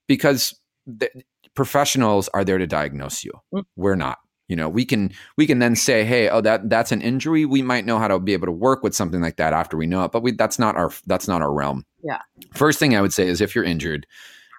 because 0.06 0.60
the, 0.86 1.10
professionals 1.54 2.28
are 2.34 2.44
there 2.44 2.58
to 2.58 2.66
diagnose 2.66 3.24
you. 3.24 3.32
Mm. 3.54 3.64
We're 3.76 3.94
not. 3.94 4.18
You 4.48 4.56
know, 4.56 4.68
we 4.68 4.84
can 4.84 5.10
we 5.36 5.46
can 5.46 5.58
then 5.58 5.74
say, 5.74 6.04
hey, 6.04 6.28
oh 6.28 6.40
that 6.42 6.68
that's 6.68 6.92
an 6.92 7.00
injury. 7.00 7.44
We 7.46 7.62
might 7.62 7.86
know 7.86 7.98
how 7.98 8.08
to 8.08 8.18
be 8.18 8.34
able 8.34 8.46
to 8.46 8.52
work 8.52 8.82
with 8.82 8.94
something 8.94 9.20
like 9.20 9.36
that 9.36 9.52
after 9.52 9.76
we 9.76 9.86
know 9.86 10.04
it, 10.04 10.12
but 10.12 10.22
we 10.22 10.32
that's 10.32 10.58
not 10.58 10.76
our 10.76 10.90
that's 11.06 11.26
not 11.26 11.40
our 11.40 11.52
realm. 11.52 11.86
Yeah. 12.02 12.20
First 12.54 12.78
thing 12.78 12.94
I 12.94 13.00
would 13.00 13.12
say 13.12 13.26
is 13.26 13.40
if 13.40 13.54
you're 13.54 13.64
injured, 13.64 14.06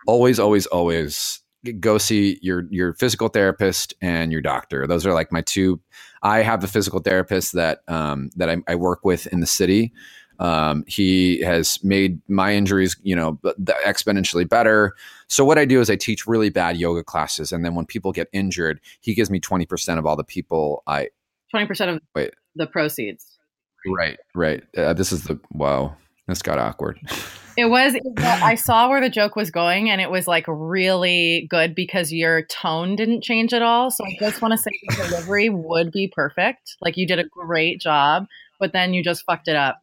always 0.08 0.39
always 0.39 0.65
always 0.67 1.41
go 1.80 1.98
see 1.98 2.39
your 2.41 2.65
your 2.69 2.93
physical 2.93 3.28
therapist 3.28 3.93
and 4.02 4.32
your 4.32 4.41
doctor. 4.41 4.88
Those 4.88 5.06
are 5.06 5.13
like 5.13 5.32
my 5.32 5.41
two. 5.41 5.80
I 6.24 6.39
have 6.41 6.63
a 6.63 6.67
physical 6.67 7.00
therapist 7.00 7.54
that 7.54 7.80
um, 7.88 8.30
that 8.36 8.50
I, 8.50 8.58
I 8.67 8.76
work 8.76 9.06
with 9.06 9.28
in 9.28 9.39
the 9.39 9.48
city. 9.48 9.93
Um, 10.39 10.84
he 10.88 11.41
has 11.41 11.82
made 11.84 12.19
my 12.28 12.54
injuries, 12.54 12.98
you 13.04 13.15
know, 13.15 13.39
exponentially 13.86 14.48
better. 14.48 14.95
So 15.28 15.44
what 15.44 15.58
I 15.58 15.66
do 15.66 15.82
is 15.82 15.90
I 15.90 15.96
teach 15.96 16.28
really 16.28 16.50
bad 16.50 16.78
yoga 16.78 17.04
classes, 17.04 17.52
and 17.52 17.66
then 17.66 17.76
when 17.76 17.86
people 17.86 18.12
get 18.12 18.28
injured, 18.32 18.80
he 19.02 19.14
gives 19.14 19.30
me 19.30 19.40
twenty 19.40 19.66
percent 19.66 20.00
of 20.00 20.06
all 20.06 20.16
the 20.16 20.24
people 20.24 20.84
I 20.88 21.10
20% 21.54 21.96
of 21.96 22.02
Wait. 22.16 22.34
the 22.56 22.68
proceeds. 22.68 23.38
Right, 23.86 24.18
right. 24.34 24.64
Uh, 24.76 24.94
this 24.94 25.12
is 25.12 25.24
the 25.24 25.40
wow. 25.52 25.96
This 26.28 26.42
got 26.42 26.58
awkward. 26.58 27.00
It 27.58 27.70
was, 27.70 27.96
it 27.96 28.04
I 28.20 28.56
saw 28.56 28.90
where 28.90 29.00
the 29.00 29.10
joke 29.10 29.38
was 29.38 29.50
going, 29.50 29.90
and 29.90 30.02
it 30.02 30.12
was 30.12 30.28
like 30.28 30.44
really 30.46 31.48
good 31.50 31.74
because 31.74 32.12
your 32.12 32.42
tone 32.48 32.98
didn't 32.98 33.24
change 33.24 33.54
at 33.54 33.62
all. 33.62 33.90
So 33.92 34.06
I 34.06 34.18
just 34.20 34.42
want 34.42 34.52
to 34.52 34.58
say 34.58 34.72
the 34.90 35.08
delivery 35.08 35.48
would 35.48 35.94
be 35.94 36.12
perfect. 36.14 36.76
Like 36.82 36.98
you 36.98 37.08
did 37.08 37.18
a 37.18 37.24
great 37.24 37.80
job, 37.80 38.26
but 38.60 38.74
then 38.74 38.94
you 38.94 39.02
just 39.02 39.24
fucked 39.24 39.48
it 39.48 39.56
up. 39.56 39.82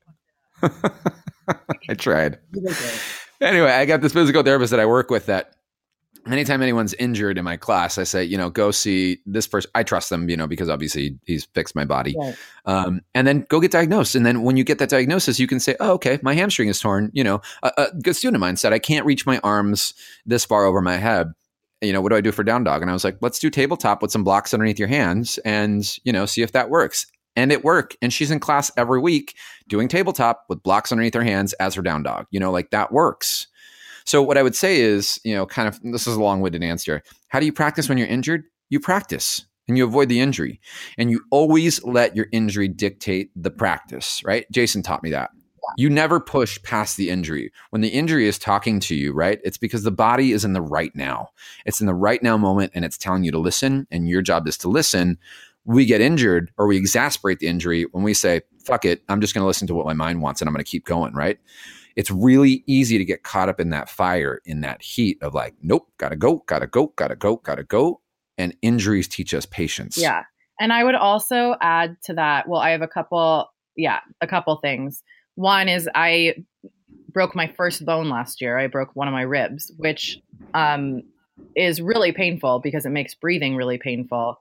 I 1.89 1.95
tried. 1.95 2.41
You 3.43 3.47
did 3.47 3.51
great. 3.51 3.59
Anyway, 3.59 3.71
I 3.71 3.85
got 3.87 4.01
this 4.01 4.13
physical 4.13 4.43
therapist 4.43 4.71
that 4.71 4.81
I 4.81 4.87
work 4.87 5.11
with 5.11 5.27
that 5.27 5.55
anytime 6.27 6.63
anyone's 6.63 6.95
injured 6.95 7.39
in 7.39 7.45
my 7.45 7.57
class, 7.57 7.99
I 7.99 8.05
say, 8.05 8.25
you 8.25 8.37
know, 8.37 8.51
go 8.51 8.71
see 8.71 9.19
this 9.27 9.47
person. 9.47 9.71
I 9.75 9.83
trust 9.83 10.11
them, 10.11 10.29
you 10.29 10.37
know, 10.37 10.47
because 10.47 10.69
obviously 10.69 11.19
he's 11.27 11.47
fixed 11.47 11.75
my 11.75 11.85
body. 11.85 12.15
Right. 12.19 12.37
Um, 12.65 13.01
and 13.15 13.27
then 13.27 13.47
go 13.49 13.61
get 13.61 13.73
diagnosed. 13.73 14.15
And 14.15 14.25
then 14.25 14.43
when 14.43 14.57
you 14.57 14.65
get 14.65 14.79
that 14.79 14.89
diagnosis, 14.89 15.41
you 15.41 15.47
can 15.47 15.61
say, 15.61 15.77
oh, 15.81 15.93
okay, 15.93 16.19
my 16.23 16.35
hamstring 16.35 16.69
is 16.69 16.79
torn. 16.81 17.11
You 17.13 17.25
know, 17.25 17.41
a, 17.63 17.73
a 17.77 17.87
good 18.03 18.15
student 18.15 18.37
of 18.37 18.41
mine 18.41 18.57
said, 18.57 18.73
I 18.73 18.79
can't 18.79 19.07
reach 19.07 19.27
my 19.27 19.39
arms 19.43 19.95
this 20.25 20.45
far 20.45 20.65
over 20.65 20.81
my 20.81 20.97
head. 20.97 21.33
You 21.81 21.93
know, 21.93 22.01
what 22.01 22.11
do 22.11 22.17
I 22.17 22.21
do 22.21 22.31
for 22.31 22.45
down 22.45 22.63
dog? 22.63 22.83
And 22.83 22.91
I 22.91 22.95
was 22.95 23.03
like, 23.03 23.19
let's 23.21 23.41
do 23.41 23.51
tabletop 23.51 24.03
with 24.03 24.13
some 24.13 24.23
blocks 24.23 24.55
underneath 24.55 24.79
your 24.79 24.89
hands 24.89 25.39
and, 25.39 25.85
you 26.05 26.13
know, 26.13 26.27
see 26.27 26.43
if 26.43 26.53
that 26.53 26.71
works. 26.71 27.07
And 27.35 27.51
it 27.51 27.65
worked. 27.65 27.97
And 28.03 28.13
she's 28.13 28.31
in 28.31 28.41
class 28.41 28.71
every 28.77 29.01
week 29.01 29.37
doing 29.69 29.89
tabletop 29.89 30.45
with 30.49 30.63
blocks 30.63 30.93
underneath 30.93 31.15
her 31.15 31.25
hands 31.25 31.53
as 31.55 31.75
her 31.75 31.83
down 31.83 32.03
dog. 32.03 32.27
You 32.31 32.41
know, 32.41 32.51
like 32.51 32.71
that 32.71 32.93
works. 32.93 33.47
So 34.05 34.23
what 34.23 34.37
I 34.37 34.43
would 34.43 34.57
say 34.57 34.81
is, 34.81 35.21
you 35.25 35.35
know, 35.35 35.47
kind 35.47 35.69
of 35.69 35.81
this 35.83 36.07
is 36.07 36.17
a 36.17 36.23
long-winded 36.23 36.63
answer. 36.63 37.03
How 37.29 37.41
do 37.41 37.47
you 37.47 37.53
practice 37.53 37.89
when 37.89 37.99
you're 37.99 38.09
injured? 38.09 38.45
You 38.69 38.81
practice 38.81 39.45
and 39.69 39.79
you 39.79 39.85
avoid 39.85 40.09
the 40.09 40.21
injury. 40.21 40.61
And 40.99 41.11
you 41.11 41.23
always 41.31 41.83
let 41.85 42.17
your 42.17 42.27
injury 42.33 42.69
dictate 42.69 43.31
the 43.37 43.51
practice, 43.51 44.21
right? 44.25 44.45
Jason 44.51 44.83
taught 44.83 45.03
me 45.03 45.11
that. 45.11 45.31
You 45.77 45.89
never 45.89 46.19
push 46.19 46.61
past 46.63 46.97
the 46.97 47.09
injury. 47.09 47.53
When 47.71 47.83
the 47.83 47.89
injury 47.89 48.27
is 48.27 48.39
talking 48.39 48.81
to 48.81 48.97
you, 48.97 49.13
right? 49.13 49.41
It's 49.45 49.59
because 49.59 49.85
the 49.85 49.93
body 49.93 50.33
is 50.33 50.45
in 50.45 50.53
the 50.53 50.61
right 50.61 50.95
now. 50.97 51.29
It's 51.65 51.81
in 51.81 51.87
the 51.87 51.95
right 51.95 52.21
now 52.23 52.37
moment 52.37 52.73
and 52.75 52.85
it's 52.85 52.99
telling 52.99 53.23
you 53.23 53.31
to 53.31 53.39
listen 53.39 53.87
and 53.91 54.09
your 54.09 54.23
job 54.23 54.49
is 54.49 54.59
to 54.59 54.69
listen. 54.69 55.19
We 55.65 55.85
get 55.85 56.01
injured 56.01 56.51
or 56.59 56.67
we 56.67 56.77
exasperate 56.77 57.39
the 57.39 57.47
injury 57.47 57.85
when 57.93 58.03
we 58.03 58.15
say, 58.15 58.43
fuck 58.65 58.85
it, 58.85 59.03
I'm 59.09 59.21
just 59.21 59.35
going 59.35 59.43
to 59.43 59.47
listen 59.47 59.67
to 59.69 59.75
what 59.75 59.87
my 59.87 59.93
mind 59.93 60.21
wants 60.21 60.41
and 60.41 60.49
I'm 60.49 60.55
going 60.55 60.65
to 60.65 60.71
keep 60.71 60.85
going, 60.85 61.15
right? 61.15 61.39
it's 61.97 62.11
really 62.11 62.65
easy 62.67 62.99
to 62.99 63.05
get 63.05 63.23
caught 63.23 63.49
up 63.49 63.61
in 63.61 63.71
that 63.71 63.89
fire, 63.89 64.41
in 64.45 64.61
that 64.63 64.83
heat 64.83 65.19
of 65.23 65.35
like, 65.35 65.55
nope, 65.63 65.89
gotta 65.99 66.17
go, 66.17 66.43
gotta 66.47 66.67
go, 66.67 66.93
gotta 66.97 67.17
go, 67.17 67.37
gotta 67.37 67.65
go. 67.65 68.01
And 68.39 68.57
injuries 68.63 69.09
teach 69.09 69.35
us 69.35 69.47
patience. 69.47 69.97
Yeah. 69.97 70.23
And 70.61 70.73
I 70.73 70.85
would 70.85 70.95
also 70.95 71.55
add 71.61 71.97
to 72.05 72.15
that. 72.15 72.49
Well, 72.49 72.61
I 72.61 72.71
have 72.71 72.83
a 72.83 72.89
couple, 72.89 73.51
yeah, 73.77 74.01
a 74.21 74.27
couple 74.27 74.57
things. 74.57 75.03
One 75.35 75.69
is 75.69 75.89
I 75.95 76.37
broke 77.11 77.35
my 77.35 77.49
first 77.49 77.85
bone 77.85 78.09
last 78.09 78.41
year. 78.41 78.59
I 78.59 78.69
broke 78.69 78.91
one 78.95 79.09
of 79.09 79.13
my 79.13 79.23
ribs, 79.23 79.73
which 79.77 80.19
um, 80.55 81.03
is 81.57 81.81
really 81.81 82.13
painful 82.13 82.61
because 82.61 82.87
it 82.87 82.91
makes 82.91 83.15
breathing 83.15 83.57
really 83.57 83.79
painful. 83.79 84.41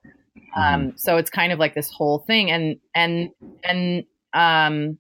Um, 0.55 0.93
so 0.97 1.17
it's 1.17 1.29
kind 1.29 1.51
of 1.51 1.59
like 1.59 1.75
this 1.75 1.91
whole 1.91 2.19
thing. 2.19 2.51
And, 2.51 2.77
and, 2.95 3.29
and, 3.63 4.03
um, 4.33 4.97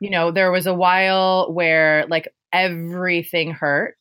you 0.00 0.10
know, 0.10 0.30
there 0.30 0.50
was 0.50 0.66
a 0.66 0.74
while 0.74 1.52
where 1.52 2.06
like 2.08 2.28
everything 2.52 3.52
hurt. 3.52 3.96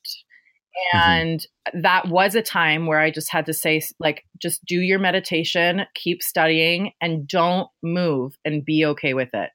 And 0.94 1.46
that 1.74 2.08
was 2.08 2.34
a 2.34 2.42
time 2.42 2.88
where 2.88 3.00
I 3.00 3.12
just 3.12 3.30
had 3.30 3.46
to 3.48 3.54
say, 3.54 3.82
like, 4.00 4.24
just 4.42 4.64
do 4.66 4.80
your 4.80 5.00
meditation, 5.00 5.82
keep 5.96 6.24
studying, 6.24 6.94
and 7.02 7.28
don't 7.28 7.68
move 7.84 8.38
and 8.46 8.64
be 8.64 8.86
okay 8.86 9.14
with 9.14 9.30
it. 9.34 9.50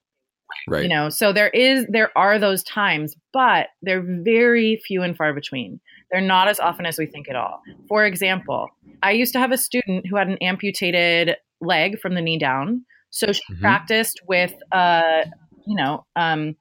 Right. 0.68 0.82
You 0.84 0.88
know, 0.88 1.08
so 1.08 1.32
there 1.32 1.48
is, 1.50 1.86
there 1.88 2.16
are 2.16 2.38
those 2.38 2.62
times, 2.64 3.16
but 3.32 3.68
they're 3.82 4.02
very 4.02 4.80
few 4.86 5.02
and 5.02 5.16
far 5.16 5.32
between. 5.32 5.80
They're 6.10 6.20
not 6.20 6.48
as 6.48 6.60
often 6.60 6.86
as 6.86 6.98
we 6.98 7.06
think 7.06 7.28
at 7.28 7.36
all. 7.36 7.62
For 7.88 8.04
example, 8.04 8.68
I 9.02 9.10
used 9.12 9.32
to 9.34 9.40
have 9.40 9.52
a 9.52 9.58
student 9.58 10.06
who 10.06 10.16
had 10.16 10.28
an 10.28 10.38
amputated 10.38 11.36
leg 11.60 11.98
from 12.00 12.14
the 12.14 12.20
knee 12.20 12.38
down. 12.38 12.84
So 13.10 13.32
she 13.32 13.42
Mhm. 13.54 13.60
practiced 13.60 14.20
with, 14.28 14.54
a, 14.72 15.24
you 15.66 15.76
know, 15.76 16.04
um, 16.16 16.56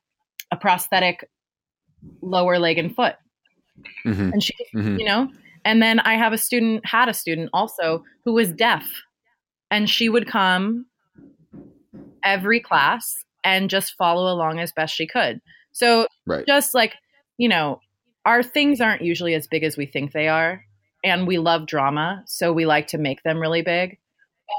a 0.51 0.57
prosthetic 0.57 1.29
lower 2.21 2.59
leg 2.59 2.77
and 2.77 2.95
foot. 2.95 3.15
Mhm, 4.05 4.31
And 4.31 4.43
she, 4.43 4.53
mhm. 4.73 4.99
you 4.99 5.05
know, 5.05 5.29
and 5.63 5.81
then 5.81 5.99
I 5.99 6.15
have 6.15 6.33
a 6.33 6.37
student, 6.37 6.85
had 6.85 7.09
a 7.09 7.13
student 7.13 7.49
also 7.53 8.03
who 8.23 8.33
was 8.33 8.51
deaf. 8.51 8.87
And 9.71 9.89
she 9.89 10.09
would 10.09 10.27
come 10.27 10.85
every 12.23 12.59
class 12.59 13.23
and 13.45 13.69
just 13.69 13.93
follow 13.97 14.33
along 14.33 14.59
as 14.59 14.73
best 14.73 14.93
she 14.93 15.07
could. 15.07 15.39
So 15.71 16.07
Right. 16.25 16.45
just 16.45 16.73
like, 16.73 16.95
you 17.37 17.47
know, 17.47 17.79
our 18.25 18.41
things 18.43 18.81
aren't 18.81 19.03
usually 19.03 19.35
as 19.35 19.47
big 19.47 19.63
as 19.63 19.77
we 19.77 19.85
think 19.85 20.11
they 20.11 20.27
are. 20.27 20.65
And 21.03 21.27
we 21.27 21.37
love 21.37 21.67
drama. 21.67 22.23
So 22.25 22.51
we 22.51 22.65
like 22.65 22.87
to 22.87 22.97
make 22.97 23.21
them 23.23 23.39
really 23.39 23.61
big. 23.61 23.99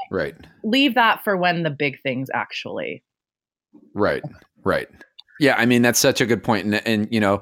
Right. 0.09 0.35
Leave 0.63 0.95
that 0.95 1.23
for 1.23 1.35
when 1.35 1.63
the 1.63 1.69
big 1.69 2.01
things 2.01 2.29
actually. 2.33 3.03
Right. 3.93 4.23
Right. 4.63 4.87
Yeah. 5.39 5.55
I 5.57 5.65
mean, 5.65 5.81
that's 5.81 5.99
such 5.99 6.21
a 6.21 6.25
good 6.25 6.43
point. 6.43 6.65
And, 6.65 6.87
and 6.87 7.07
you 7.11 7.19
know, 7.19 7.41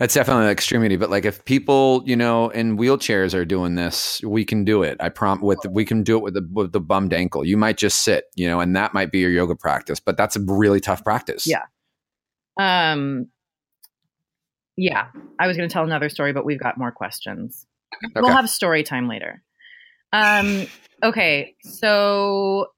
that's 0.00 0.14
definitely 0.14 0.44
an 0.44 0.50
extremity. 0.50 0.96
But 0.96 1.10
like, 1.10 1.26
if 1.26 1.44
people, 1.44 2.02
you 2.06 2.16
know, 2.16 2.48
in 2.48 2.78
wheelchairs 2.78 3.34
are 3.34 3.44
doing 3.44 3.74
this, 3.74 4.22
we 4.24 4.46
can 4.46 4.64
do 4.64 4.82
it. 4.82 4.96
I 4.98 5.10
prom 5.10 5.42
with 5.42 5.58
we 5.68 5.84
can 5.84 6.02
do 6.02 6.16
it 6.16 6.22
with 6.22 6.32
the 6.32 6.48
with 6.50 6.72
the 6.72 6.80
bummed 6.80 7.12
ankle. 7.12 7.44
You 7.44 7.58
might 7.58 7.76
just 7.76 7.98
sit, 7.98 8.24
you 8.34 8.48
know, 8.48 8.60
and 8.60 8.74
that 8.74 8.94
might 8.94 9.12
be 9.12 9.18
your 9.18 9.30
yoga 9.30 9.54
practice. 9.54 10.00
But 10.00 10.16
that's 10.16 10.36
a 10.36 10.40
really 10.40 10.80
tough 10.80 11.04
practice. 11.04 11.46
Yeah. 11.46 11.64
Um, 12.58 13.26
yeah, 14.76 15.08
I 15.38 15.46
was 15.46 15.58
going 15.58 15.68
to 15.68 15.72
tell 15.72 15.84
another 15.84 16.08
story, 16.08 16.32
but 16.32 16.46
we've 16.46 16.58
got 16.58 16.78
more 16.78 16.90
questions. 16.90 17.66
We'll 18.16 18.32
have 18.32 18.48
story 18.48 18.82
time 18.82 19.06
later. 19.06 19.42
Um, 20.14 20.66
okay, 21.02 21.54
so 21.62 22.68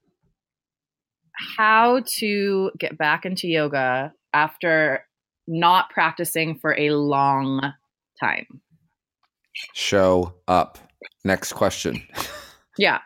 how 1.34 2.02
to 2.16 2.72
get 2.78 2.98
back 2.98 3.24
into 3.24 3.46
yoga 3.46 4.12
after 4.32 5.06
not 5.52 5.90
practicing 5.90 6.58
for 6.58 6.76
a 6.78 6.90
long 6.90 7.60
time? 8.18 8.46
Show 9.74 10.34
up. 10.48 10.78
Next 11.24 11.52
question. 11.52 12.02
Yeah, 12.78 12.98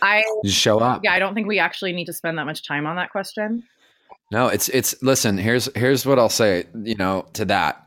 I 0.00 0.22
Just 0.44 0.56
show 0.56 0.78
up. 0.78 1.00
yeah, 1.04 1.12
I 1.12 1.18
don't 1.18 1.34
think 1.34 1.48
we 1.48 1.58
actually 1.58 1.92
need 1.92 2.06
to 2.06 2.12
spend 2.12 2.38
that 2.38 2.44
much 2.44 2.66
time 2.66 2.86
on 2.86 2.96
that 2.96 3.10
question. 3.10 3.64
No, 4.30 4.48
it's 4.48 4.68
it's 4.68 4.94
listen, 5.02 5.38
here's 5.38 5.68
here's 5.74 6.06
what 6.06 6.18
I'll 6.18 6.28
say, 6.28 6.64
you 6.82 6.94
know, 6.94 7.26
to 7.34 7.44
that. 7.46 7.84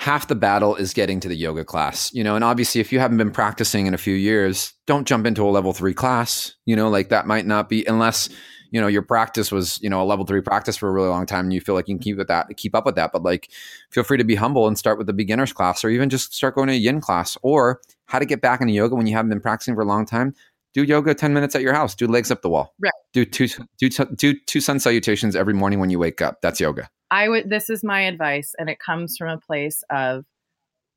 Half 0.00 0.28
the 0.28 0.36
battle 0.36 0.76
is 0.76 0.92
getting 0.94 1.18
to 1.20 1.28
the 1.28 1.34
yoga 1.34 1.64
class, 1.64 2.14
you 2.14 2.22
know, 2.22 2.36
and 2.36 2.44
obviously 2.44 2.80
if 2.80 2.92
you 2.92 3.00
haven't 3.00 3.18
been 3.18 3.32
practicing 3.32 3.86
in 3.88 3.94
a 3.94 3.98
few 3.98 4.14
years, 4.14 4.72
don't 4.86 5.08
jump 5.08 5.26
into 5.26 5.42
a 5.42 5.50
level 5.50 5.72
3 5.72 5.92
class, 5.92 6.54
you 6.66 6.76
know, 6.76 6.88
like 6.88 7.08
that 7.08 7.26
might 7.26 7.46
not 7.46 7.68
be 7.68 7.84
unless, 7.84 8.28
you 8.70 8.80
know, 8.80 8.86
your 8.86 9.02
practice 9.02 9.50
was, 9.50 9.80
you 9.82 9.88
know, 9.88 10.02
a 10.02 10.04
level 10.04 10.24
3 10.26 10.40
practice 10.40 10.76
for 10.76 10.88
a 10.88 10.92
really 10.92 11.08
long 11.08 11.26
time 11.26 11.46
and 11.46 11.52
you 11.52 11.60
feel 11.60 11.74
like 11.74 11.88
you 11.88 11.94
can 11.94 12.02
keep 12.02 12.16
with 12.16 12.28
that, 12.28 12.48
keep 12.56 12.74
up 12.74 12.84
with 12.84 12.96
that, 12.96 13.12
but 13.12 13.22
like 13.22 13.50
feel 13.90 14.02
free 14.02 14.18
to 14.18 14.24
be 14.24 14.34
humble 14.34 14.66
and 14.66 14.78
start 14.78 14.98
with 14.98 15.06
the 15.06 15.12
beginners 15.12 15.52
class 15.52 15.84
or 15.84 15.90
even 15.90 16.08
just 16.10 16.34
start 16.34 16.54
going 16.54 16.68
to 16.68 16.74
a 16.74 16.76
yin 16.76 17.00
class 17.00 17.38
or 17.42 17.80
how 18.06 18.18
to 18.18 18.26
get 18.26 18.40
back 18.40 18.60
into 18.60 18.72
yoga 18.72 18.94
when 18.94 19.06
you 19.06 19.14
haven't 19.14 19.30
been 19.30 19.40
practicing 19.40 19.74
for 19.74 19.80
a 19.82 19.86
long 19.86 20.04
time. 20.04 20.34
Do 20.74 20.82
yoga 20.82 21.14
10 21.14 21.32
minutes 21.32 21.54
at 21.54 21.62
your 21.62 21.72
house, 21.72 21.94
do 21.94 22.06
legs 22.06 22.30
up 22.30 22.42
the 22.42 22.50
wall. 22.50 22.74
Right. 22.78 22.92
Do 23.12 23.24
two 23.24 23.48
do 23.78 23.88
do 23.88 24.34
two 24.46 24.60
sun 24.60 24.78
salutations 24.78 25.34
every 25.34 25.54
morning 25.54 25.80
when 25.80 25.88
you 25.88 25.98
wake 25.98 26.20
up. 26.20 26.42
That's 26.42 26.60
yoga. 26.60 26.90
I 27.10 27.28
would 27.28 27.48
this 27.48 27.70
is 27.70 27.82
my 27.82 28.02
advice 28.02 28.54
and 28.58 28.68
it 28.68 28.78
comes 28.78 29.16
from 29.16 29.28
a 29.28 29.38
place 29.38 29.82
of 29.90 30.26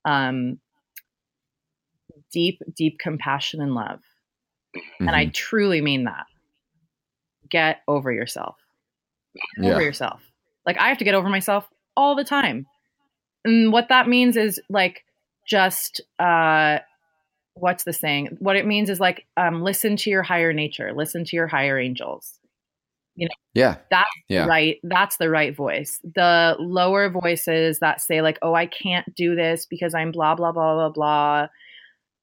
um 0.04 0.60
deep 2.34 2.60
deep 2.76 3.00
compassion 3.00 3.62
and 3.62 3.74
love. 3.74 4.02
And 5.00 5.12
I 5.12 5.28
Mhm. 5.28 5.34
truly 5.34 5.82
mean 5.82 6.04
that. 6.06 6.26
Get 7.52 7.82
over 7.88 8.12
yourself. 8.12 8.56
Get 9.36 9.66
Yeah. 9.66 9.72
Over 9.74 9.82
yourself. 9.82 10.22
Like 10.66 10.78
I 10.80 10.88
have 10.90 10.98
to 11.00 11.04
get 11.06 11.14
over 11.16 11.30
myself 11.30 11.68
all 11.96 12.16
the 12.16 12.24
time. 12.24 12.66
And 13.46 13.72
what 13.72 13.90
that 13.90 14.08
means 14.08 14.38
is 14.38 14.60
like 14.70 15.04
just 15.48 16.02
uh 16.20 16.80
what's 17.56 17.84
the 17.84 17.94
saying? 17.94 18.38
What 18.40 18.56
it 18.56 18.66
means 18.66 18.90
is 18.90 19.00
like 19.00 19.26
um 19.38 19.62
listen 19.62 19.96
to 19.98 20.10
your 20.10 20.24
higher 20.24 20.54
nature, 20.54 20.94
listen 20.96 21.26
to 21.26 21.36
your 21.36 21.48
higher 21.48 21.78
angels. 21.78 22.40
You 23.16 23.28
know. 23.28 23.36
Yeah. 23.54 23.76
That's 23.90 24.10
Yeah. 24.30 24.46
right. 24.46 24.78
That's 24.84 25.18
the 25.18 25.30
right 25.30 25.54
voice. 25.54 26.00
The 26.16 26.56
lower 26.60 27.10
voices 27.10 27.80
that 27.80 28.00
say 28.00 28.22
like, 28.22 28.40
"Oh, 28.42 28.54
I 28.54 28.68
can't 28.68 29.14
do 29.16 29.36
this 29.36 29.66
because 29.66 29.94
I'm 29.94 30.12
blah 30.14 30.36
blah 30.36 30.54
blah 30.54 30.76
blah 30.76 30.90
blah." 30.90 31.48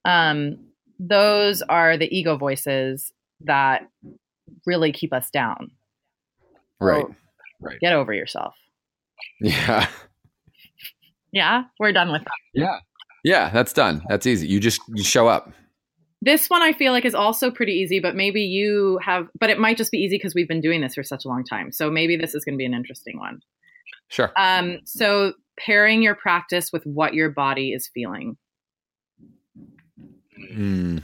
Um, 0.05 0.57
those 0.99 1.61
are 1.61 1.95
the 1.95 2.13
ego 2.17 2.37
voices 2.37 3.13
that 3.41 3.87
really 4.65 4.91
keep 4.91 5.13
us 5.13 5.29
down. 5.29 5.71
Right. 6.79 7.05
So 7.61 7.69
Get 7.81 7.93
over 7.93 8.13
yourself. 8.13 8.55
Yeah. 9.41 9.87
Yeah, 11.31 11.63
we're 11.79 11.91
done 11.91 12.11
with 12.11 12.23
that. 12.23 12.31
Yeah. 12.53 12.79
Yeah. 13.23 13.49
That's 13.49 13.73
done. 13.73 14.01
That's 14.09 14.25
easy. 14.25 14.47
You 14.47 14.59
just 14.59 14.81
you 14.95 15.03
show 15.03 15.27
up. 15.27 15.51
this 16.21 16.49
one 16.49 16.61
I 16.61 16.73
feel 16.73 16.91
like 16.91 17.05
is 17.05 17.15
also 17.15 17.49
pretty 17.51 17.73
easy, 17.73 17.99
but 17.99 18.15
maybe 18.15 18.41
you 18.41 18.99
have, 19.03 19.27
but 19.39 19.49
it 19.49 19.59
might 19.59 19.77
just 19.77 19.91
be 19.91 19.99
easy 19.99 20.17
because 20.17 20.35
we've 20.35 20.47
been 20.47 20.61
doing 20.61 20.81
this 20.81 20.95
for 20.95 21.03
such 21.03 21.25
a 21.25 21.27
long 21.27 21.43
time. 21.43 21.71
So 21.71 21.89
maybe 21.89 22.17
this 22.17 22.35
is 22.35 22.43
going 22.43 22.55
to 22.55 22.57
be 22.57 22.65
an 22.65 22.73
interesting 22.73 23.17
one. 23.19 23.39
Sure. 24.09 24.31
Um, 24.37 24.79
so 24.85 25.33
pairing 25.57 26.01
your 26.01 26.15
practice 26.15 26.71
with 26.73 26.85
what 26.85 27.13
your 27.13 27.29
body 27.29 27.71
is 27.71 27.89
feeling. 27.93 28.37
Mm, 30.51 31.03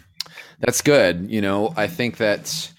that's 0.60 0.81
good. 0.81 1.29
You 1.29 1.41
know, 1.41 1.73
I 1.77 1.88
think 1.88 2.17
that 2.17 2.71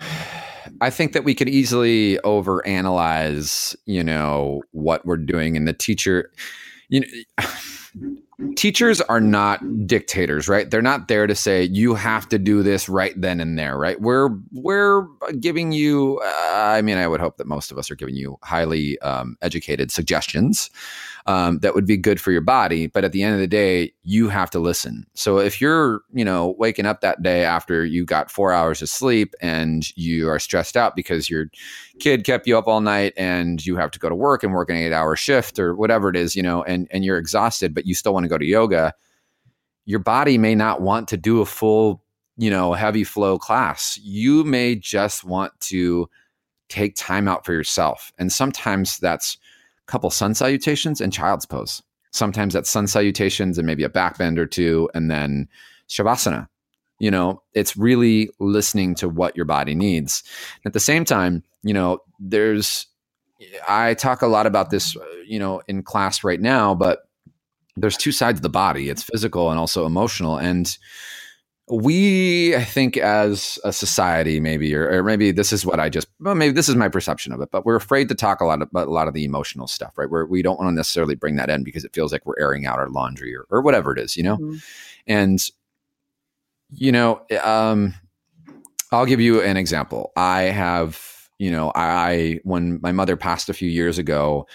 I 0.80 0.88
think 0.90 1.12
that 1.12 1.24
we 1.24 1.34
could 1.34 1.48
easily 1.48 2.18
overanalyze, 2.24 3.76
you 3.86 4.02
know, 4.02 4.62
what 4.72 5.04
we're 5.04 5.16
doing, 5.16 5.56
and 5.56 5.68
the 5.68 5.72
teacher, 5.72 6.30
you 6.88 7.00
know 7.00 7.46
teachers 8.56 9.00
are 9.02 9.20
not 9.20 9.60
dictators, 9.86 10.48
right? 10.48 10.70
They're 10.70 10.82
not 10.82 11.08
there 11.08 11.26
to 11.26 11.34
say 11.34 11.64
you 11.64 11.94
have 11.94 12.28
to 12.30 12.38
do 12.38 12.62
this 12.62 12.88
right 12.88 13.12
then 13.20 13.40
and 13.40 13.58
there, 13.58 13.76
right? 13.76 14.00
We're 14.00 14.30
we're 14.52 15.06
giving 15.38 15.72
you. 15.72 16.20
Uh, 16.24 16.50
I 16.54 16.82
mean, 16.82 16.98
I 16.98 17.08
would 17.08 17.20
hope 17.20 17.36
that 17.36 17.46
most 17.46 17.70
of 17.70 17.78
us 17.78 17.90
are 17.90 17.96
giving 17.96 18.14
you 18.14 18.38
highly 18.42 18.98
um, 19.00 19.36
educated 19.42 19.90
suggestions 19.90 20.70
um, 21.26 21.58
that 21.58 21.74
would 21.74 21.86
be 21.86 21.96
good 21.96 22.20
for 22.20 22.32
your 22.32 22.40
body. 22.40 22.86
But 22.86 23.04
at 23.04 23.12
the 23.12 23.22
end 23.22 23.34
of 23.34 23.40
the 23.40 23.46
day, 23.46 23.92
you 24.02 24.28
have 24.28 24.50
to 24.50 24.58
listen. 24.58 25.06
So 25.14 25.38
if 25.38 25.60
you're, 25.60 26.00
you 26.12 26.24
know, 26.24 26.54
waking 26.58 26.86
up 26.86 27.00
that 27.00 27.22
day 27.22 27.44
after 27.44 27.84
you 27.84 28.04
got 28.04 28.30
four 28.30 28.52
hours 28.52 28.82
of 28.82 28.88
sleep 28.88 29.34
and 29.40 29.84
you 29.96 30.28
are 30.28 30.38
stressed 30.38 30.76
out 30.76 30.96
because 30.96 31.28
your 31.28 31.46
kid 31.98 32.24
kept 32.24 32.46
you 32.46 32.56
up 32.56 32.66
all 32.66 32.80
night 32.80 33.12
and 33.16 33.64
you 33.64 33.76
have 33.76 33.90
to 33.92 33.98
go 33.98 34.08
to 34.08 34.14
work 34.14 34.42
and 34.42 34.52
work 34.52 34.70
an 34.70 34.76
eight 34.76 34.92
hour 34.92 35.16
shift 35.16 35.58
or 35.58 35.74
whatever 35.74 36.08
it 36.08 36.16
is, 36.16 36.34
you 36.34 36.42
know, 36.42 36.62
and, 36.64 36.88
and 36.90 37.04
you're 37.04 37.18
exhausted, 37.18 37.74
but 37.74 37.86
you 37.86 37.94
still 37.94 38.14
want 38.14 38.24
to 38.24 38.28
go 38.28 38.38
to 38.38 38.46
yoga, 38.46 38.94
your 39.84 40.00
body 40.00 40.38
may 40.38 40.54
not 40.54 40.80
want 40.80 41.08
to 41.08 41.16
do 41.16 41.40
a 41.40 41.46
full, 41.46 42.02
you 42.36 42.50
know, 42.50 42.72
heavy 42.72 43.04
flow 43.04 43.38
class. 43.38 43.98
You 44.02 44.44
may 44.44 44.74
just 44.76 45.24
want 45.24 45.58
to 45.60 46.08
take 46.68 46.94
time 46.94 47.28
out 47.28 47.44
for 47.44 47.52
yourself. 47.52 48.12
And 48.18 48.32
sometimes 48.32 48.98
that's 48.98 49.36
couple 49.90 50.08
sun 50.10 50.34
salutations 50.34 51.00
and 51.00 51.12
child's 51.12 51.46
pose. 51.46 51.82
Sometimes 52.12 52.54
that's 52.54 52.70
sun 52.70 52.86
salutations 52.86 53.58
and 53.58 53.66
maybe 53.66 53.84
a 53.84 53.88
back 53.88 54.18
bend 54.18 54.38
or 54.38 54.46
two, 54.46 54.88
and 54.94 55.10
then 55.10 55.48
shavasana. 55.88 56.48
You 56.98 57.10
know, 57.10 57.42
it's 57.54 57.76
really 57.76 58.30
listening 58.38 58.94
to 58.96 59.08
what 59.08 59.36
your 59.36 59.46
body 59.46 59.74
needs. 59.74 60.22
At 60.64 60.72
the 60.72 60.80
same 60.80 61.04
time, 61.04 61.42
you 61.62 61.72
know, 61.72 62.00
there's, 62.18 62.86
I 63.66 63.94
talk 63.94 64.22
a 64.22 64.26
lot 64.26 64.46
about 64.46 64.70
this, 64.70 64.96
uh, 64.96 65.04
you 65.26 65.38
know, 65.38 65.62
in 65.66 65.82
class 65.82 66.22
right 66.22 66.40
now, 66.40 66.74
but 66.74 67.08
there's 67.76 67.96
two 67.96 68.12
sides 68.12 68.38
of 68.38 68.42
the 68.42 68.50
body 68.50 68.90
it's 68.90 69.02
physical 69.02 69.50
and 69.50 69.58
also 69.58 69.86
emotional. 69.86 70.36
And 70.36 70.76
we 71.70 72.54
i 72.56 72.64
think 72.64 72.96
as 72.96 73.58
a 73.64 73.72
society 73.72 74.40
maybe 74.40 74.74
or, 74.74 74.90
or, 74.90 75.04
maybe 75.04 75.30
this 75.30 75.52
is 75.52 75.64
what 75.64 75.78
i 75.78 75.88
just 75.88 76.08
well 76.18 76.34
maybe 76.34 76.52
this 76.52 76.68
is 76.68 76.74
my 76.74 76.88
perception 76.88 77.32
of 77.32 77.40
it 77.40 77.50
but 77.52 77.64
we're 77.64 77.76
afraid 77.76 78.08
to 78.08 78.14
talk 78.14 78.40
a 78.40 78.44
lot 78.44 78.60
about 78.60 78.88
a 78.88 78.90
lot 78.90 79.06
of 79.06 79.14
the 79.14 79.24
emotional 79.24 79.66
stuff 79.66 79.96
right? 79.96 80.10
Where 80.10 80.26
we 80.26 80.42
don't 80.42 80.58
want 80.58 80.70
to 80.70 80.74
necessarily 80.74 81.14
bring 81.14 81.36
that 81.36 81.48
in 81.48 81.62
because 81.62 81.84
it 81.84 81.94
feels 81.94 82.12
like 82.12 82.26
we're 82.26 82.38
airing 82.40 82.66
out 82.66 82.78
our 82.78 82.88
laundry 82.88 83.34
or, 83.34 83.46
or 83.50 83.62
whatever 83.62 83.92
it 83.92 83.98
is 83.98 84.16
you 84.16 84.22
know? 84.22 84.36
Mm-hmm. 84.36 84.56
and 85.06 85.50
you 86.70 86.92
know 86.92 87.22
um, 87.42 87.94
i'll 88.90 89.06
give 89.06 89.20
you 89.20 89.40
an 89.42 89.56
example. 89.56 90.12
I 90.16 90.42
have 90.42 91.00
you 91.38 91.50
know 91.50 91.72
I 91.74 92.40
when 92.42 92.80
my 92.82 92.92
mother 92.92 93.16
passed 93.16 93.48
a 93.48 93.54
few 93.54 93.70
years 93.70 93.98
ago 93.98 94.46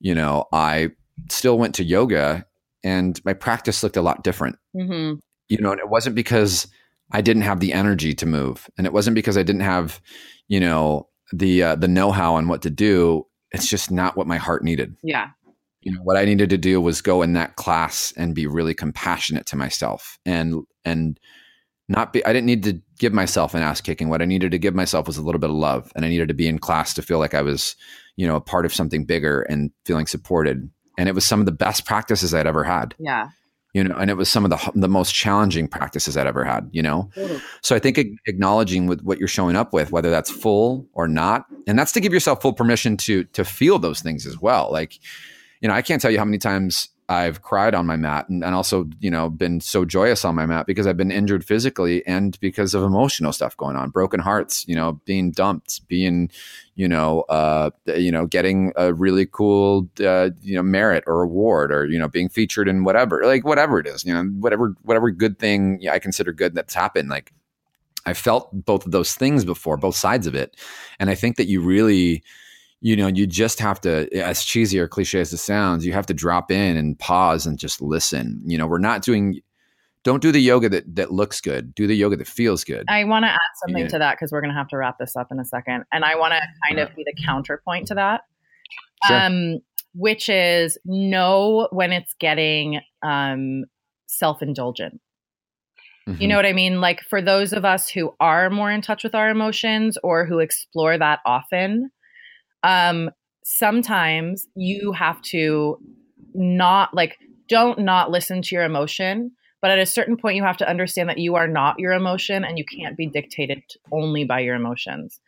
you 0.00 0.14
know 0.14 0.46
i 0.52 0.90
still 1.28 1.58
went 1.58 1.74
to 1.76 1.84
yoga 1.84 2.46
and 2.84 3.20
my 3.24 3.32
practice 3.32 3.82
looked 3.82 3.96
a 3.96 4.02
lot 4.02 4.24
different. 4.24 4.58
Mm-hmm 4.76 5.14
you 5.52 5.58
know, 5.58 5.72
and 5.72 5.80
it 5.80 5.90
wasn't 5.90 6.16
because 6.16 6.66
I 7.10 7.20
didn't 7.20 7.42
have 7.42 7.60
the 7.60 7.74
energy 7.74 8.14
to 8.14 8.24
move, 8.24 8.70
and 8.78 8.86
it 8.86 8.92
wasn't 8.94 9.14
because 9.14 9.36
I 9.36 9.42
didn't 9.42 9.60
have, 9.60 10.00
you 10.48 10.58
know, 10.58 11.10
the 11.30 11.62
uh, 11.62 11.74
the 11.76 11.88
know 11.88 12.10
how 12.10 12.36
on 12.36 12.48
what 12.48 12.62
to 12.62 12.70
do. 12.70 13.26
It's 13.50 13.68
just 13.68 13.90
not 13.90 14.16
what 14.16 14.26
my 14.26 14.38
heart 14.38 14.64
needed. 14.64 14.96
Yeah. 15.02 15.28
You 15.82 15.92
know, 15.92 16.00
what 16.04 16.16
I 16.16 16.24
needed 16.24 16.48
to 16.48 16.56
do 16.56 16.80
was 16.80 17.02
go 17.02 17.20
in 17.20 17.34
that 17.34 17.56
class 17.56 18.14
and 18.16 18.34
be 18.34 18.46
really 18.46 18.72
compassionate 18.72 19.44
to 19.46 19.56
myself, 19.56 20.18
and 20.24 20.62
and 20.86 21.20
not 21.86 22.14
be. 22.14 22.24
I 22.24 22.32
didn't 22.32 22.46
need 22.46 22.62
to 22.62 22.80
give 22.98 23.12
myself 23.12 23.52
an 23.52 23.62
ass 23.62 23.82
kicking. 23.82 24.08
What 24.08 24.22
I 24.22 24.24
needed 24.24 24.52
to 24.52 24.58
give 24.58 24.74
myself 24.74 25.06
was 25.06 25.18
a 25.18 25.22
little 25.22 25.40
bit 25.40 25.50
of 25.50 25.56
love, 25.56 25.92
and 25.94 26.06
I 26.06 26.08
needed 26.08 26.28
to 26.28 26.34
be 26.34 26.48
in 26.48 26.60
class 26.60 26.94
to 26.94 27.02
feel 27.02 27.18
like 27.18 27.34
I 27.34 27.42
was, 27.42 27.76
you 28.16 28.26
know, 28.26 28.36
a 28.36 28.40
part 28.40 28.64
of 28.64 28.72
something 28.72 29.04
bigger 29.04 29.42
and 29.42 29.70
feeling 29.84 30.06
supported. 30.06 30.70
And 30.96 31.10
it 31.10 31.14
was 31.14 31.26
some 31.26 31.40
of 31.40 31.46
the 31.46 31.52
best 31.52 31.84
practices 31.84 32.32
I'd 32.32 32.46
ever 32.46 32.64
had. 32.64 32.94
Yeah 32.98 33.28
you 33.72 33.82
know 33.82 33.94
and 33.96 34.10
it 34.10 34.14
was 34.14 34.28
some 34.28 34.44
of 34.44 34.50
the 34.50 34.72
the 34.74 34.88
most 34.88 35.14
challenging 35.14 35.66
practices 35.66 36.16
i'd 36.16 36.26
ever 36.26 36.44
had 36.44 36.68
you 36.72 36.82
know? 36.82 37.10
So 37.62 37.74
i 37.74 37.78
think 37.78 37.98
acknowledging 38.26 38.86
with 38.86 39.02
what 39.02 39.18
you're 39.18 39.28
showing 39.28 39.56
up 39.56 39.72
with 39.72 39.92
whether 39.92 40.10
that's 40.10 40.30
full 40.30 40.86
or 40.92 41.08
not 41.08 41.46
and 41.66 41.78
that's 41.78 41.92
to 41.92 42.00
give 42.00 42.12
yourself 42.12 42.42
full 42.42 42.52
permission 42.52 42.96
to 42.98 43.24
to 43.24 43.44
feel 43.44 43.78
those 43.78 44.00
things 44.00 44.26
as 44.26 44.38
well. 44.40 44.70
Like 44.70 44.98
you 45.60 45.68
know 45.68 45.74
i 45.74 45.82
can't 45.82 46.02
tell 46.02 46.10
you 46.10 46.18
how 46.18 46.24
many 46.24 46.38
times 46.38 46.88
I've 47.08 47.42
cried 47.42 47.74
on 47.74 47.86
my 47.86 47.96
mat 47.96 48.28
and, 48.28 48.44
and 48.44 48.54
also, 48.54 48.88
you 49.00 49.10
know, 49.10 49.28
been 49.28 49.60
so 49.60 49.84
joyous 49.84 50.24
on 50.24 50.34
my 50.34 50.46
mat 50.46 50.66
because 50.66 50.86
I've 50.86 50.96
been 50.96 51.10
injured 51.10 51.44
physically 51.44 52.06
and 52.06 52.38
because 52.40 52.74
of 52.74 52.82
emotional 52.82 53.32
stuff 53.32 53.56
going 53.56 53.76
on, 53.76 53.90
broken 53.90 54.20
hearts, 54.20 54.66
you 54.66 54.74
know, 54.74 55.00
being 55.04 55.30
dumped, 55.32 55.86
being, 55.88 56.30
you 56.74 56.88
know, 56.88 57.22
uh, 57.22 57.70
you 57.86 58.10
know, 58.12 58.26
getting 58.26 58.72
a 58.76 58.94
really 58.94 59.26
cool, 59.26 59.88
uh, 60.00 60.30
you 60.42 60.54
know, 60.54 60.62
merit 60.62 61.04
or 61.06 61.22
award 61.22 61.72
or, 61.72 61.86
you 61.86 61.98
know, 61.98 62.08
being 62.08 62.28
featured 62.28 62.68
in 62.68 62.84
whatever, 62.84 63.22
like 63.24 63.44
whatever 63.44 63.78
it 63.78 63.86
is, 63.86 64.04
you 64.04 64.14
know, 64.14 64.24
whatever, 64.24 64.74
whatever 64.82 65.10
good 65.10 65.38
thing 65.38 65.86
I 65.90 65.98
consider 65.98 66.32
good 66.32 66.54
that's 66.54 66.74
happened. 66.74 67.08
Like 67.08 67.32
I 68.06 68.14
felt 68.14 68.48
both 68.52 68.86
of 68.86 68.92
those 68.92 69.14
things 69.14 69.44
before, 69.44 69.76
both 69.76 69.96
sides 69.96 70.26
of 70.26 70.34
it. 70.34 70.56
And 70.98 71.10
I 71.10 71.14
think 71.14 71.36
that 71.36 71.46
you 71.46 71.60
really, 71.60 72.22
you 72.82 72.96
know, 72.96 73.06
you 73.06 73.28
just 73.28 73.60
have 73.60 73.80
to, 73.82 74.12
as 74.12 74.42
cheesy 74.42 74.78
or 74.78 74.88
cliche 74.88 75.20
as 75.20 75.32
it 75.32 75.38
sounds, 75.38 75.86
you 75.86 75.92
have 75.92 76.06
to 76.06 76.14
drop 76.14 76.50
in 76.50 76.76
and 76.76 76.98
pause 76.98 77.46
and 77.46 77.56
just 77.56 77.80
listen. 77.80 78.42
You 78.44 78.58
know, 78.58 78.66
we're 78.66 78.78
not 78.78 79.02
doing, 79.02 79.40
don't 80.02 80.20
do 80.20 80.32
the 80.32 80.40
yoga 80.40 80.68
that, 80.68 80.96
that 80.96 81.12
looks 81.12 81.40
good. 81.40 81.76
Do 81.76 81.86
the 81.86 81.94
yoga 81.94 82.16
that 82.16 82.26
feels 82.26 82.64
good. 82.64 82.84
I 82.88 83.04
want 83.04 83.24
to 83.24 83.30
add 83.30 83.38
something 83.64 83.84
yeah. 83.84 83.88
to 83.88 83.98
that 84.00 84.16
because 84.16 84.32
we're 84.32 84.40
going 84.40 84.50
to 84.50 84.56
have 84.56 84.66
to 84.68 84.76
wrap 84.76 84.98
this 84.98 85.14
up 85.14 85.28
in 85.30 85.38
a 85.38 85.44
second. 85.44 85.84
And 85.92 86.04
I 86.04 86.16
want 86.16 86.32
to 86.32 86.40
kind 86.68 86.80
of 86.80 86.94
be 86.96 87.04
the 87.04 87.14
counterpoint 87.24 87.86
to 87.86 87.94
that. 87.94 88.22
Sure. 89.06 89.16
Um, 89.16 89.58
which 89.94 90.28
is 90.28 90.76
know 90.84 91.68
when 91.70 91.92
it's 91.92 92.14
getting 92.18 92.80
um, 93.04 93.64
self 94.06 94.42
indulgent. 94.42 95.00
Mm-hmm. 96.08 96.20
You 96.20 96.26
know 96.26 96.36
what 96.36 96.46
I 96.46 96.52
mean? 96.52 96.80
Like 96.80 97.00
for 97.02 97.22
those 97.22 97.52
of 97.52 97.64
us 97.64 97.88
who 97.88 98.12
are 98.18 98.50
more 98.50 98.72
in 98.72 98.82
touch 98.82 99.04
with 99.04 99.14
our 99.14 99.30
emotions 99.30 99.96
or 100.02 100.26
who 100.26 100.40
explore 100.40 100.98
that 100.98 101.20
often, 101.24 101.92
um, 102.62 103.10
sometimes 103.44 104.46
you 104.54 104.92
have 104.92 105.20
to 105.22 105.78
not 106.34 106.94
like 106.94 107.18
don't 107.48 107.80
not 107.80 108.10
listen 108.10 108.40
to 108.42 108.54
your 108.54 108.64
emotion 108.64 109.32
but 109.62 109.70
at 109.70 109.78
a 109.78 109.86
certain 109.86 110.16
point 110.16 110.36
you 110.36 110.42
have 110.42 110.56
to 110.58 110.68
understand 110.68 111.08
that 111.08 111.18
you 111.18 111.36
are 111.36 111.46
not 111.46 111.78
your 111.78 111.92
emotion 111.92 112.44
and 112.44 112.58
you 112.58 112.64
can't 112.64 112.96
be 112.96 113.06
dictated 113.06 113.62
only 113.92 114.24
by 114.24 114.40
your 114.40 114.56
emotions. 114.56 115.20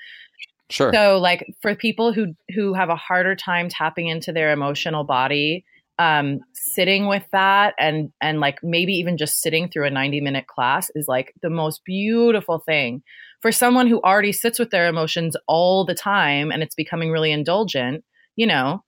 Sure. 0.68 0.92
So 0.92 1.18
like 1.18 1.46
for 1.62 1.74
people 1.76 2.12
who 2.12 2.34
who 2.54 2.74
have 2.74 2.88
a 2.88 2.96
harder 2.96 3.36
time 3.36 3.68
tapping 3.68 4.08
into 4.08 4.32
their 4.32 4.52
emotional 4.52 5.04
body 5.04 5.64
um 6.00 6.40
sitting 6.52 7.06
with 7.06 7.22
that 7.30 7.74
and 7.78 8.10
and 8.20 8.40
like 8.40 8.58
maybe 8.64 8.94
even 8.94 9.16
just 9.16 9.40
sitting 9.40 9.68
through 9.68 9.86
a 9.86 9.90
90 9.90 10.20
minute 10.20 10.48
class 10.48 10.90
is 10.96 11.06
like 11.06 11.32
the 11.42 11.50
most 11.50 11.84
beautiful 11.84 12.58
thing 12.58 13.04
for 13.44 13.52
someone 13.52 13.86
who 13.86 14.00
already 14.00 14.32
sits 14.32 14.58
with 14.58 14.70
their 14.70 14.88
emotions 14.88 15.36
all 15.46 15.84
the 15.84 15.94
time 15.94 16.50
and 16.50 16.62
it's 16.62 16.74
becoming 16.74 17.10
really 17.10 17.30
indulgent, 17.30 18.02
you 18.36 18.46
know, 18.46 18.82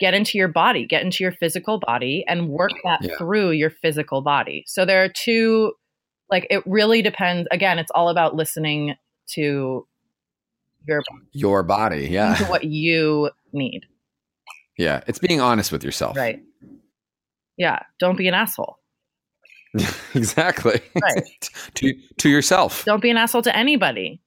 get 0.00 0.12
into 0.12 0.36
your 0.36 0.48
body, 0.48 0.88
get 0.88 1.04
into 1.04 1.22
your 1.22 1.30
physical 1.30 1.78
body 1.78 2.24
and 2.26 2.48
work 2.48 2.72
that 2.82 2.98
yeah. 3.00 3.16
through 3.16 3.52
your 3.52 3.70
physical 3.70 4.20
body. 4.20 4.64
So 4.66 4.84
there 4.84 5.04
are 5.04 5.08
two 5.08 5.74
like 6.28 6.48
it 6.50 6.64
really 6.66 7.00
depends 7.00 7.46
again, 7.52 7.78
it's 7.78 7.92
all 7.94 8.08
about 8.08 8.34
listening 8.34 8.96
to 9.34 9.86
your 10.84 11.02
your 11.30 11.62
body, 11.62 12.08
yeah. 12.10 12.34
To 12.34 12.44
what 12.46 12.64
you 12.64 13.30
need. 13.52 13.82
Yeah, 14.76 15.02
it's 15.06 15.20
being 15.20 15.40
honest 15.40 15.70
with 15.70 15.84
yourself. 15.84 16.16
Right. 16.16 16.42
Yeah, 17.56 17.78
don't 18.00 18.18
be 18.18 18.26
an 18.26 18.34
asshole. 18.34 18.78
exactly. 20.14 20.80
Right. 21.00 21.50
to 21.74 21.94
to 22.18 22.28
yourself. 22.28 22.84
Don't 22.84 23.02
be 23.02 23.10
an 23.10 23.16
asshole 23.16 23.42
to 23.42 23.56
anybody. 23.56 24.20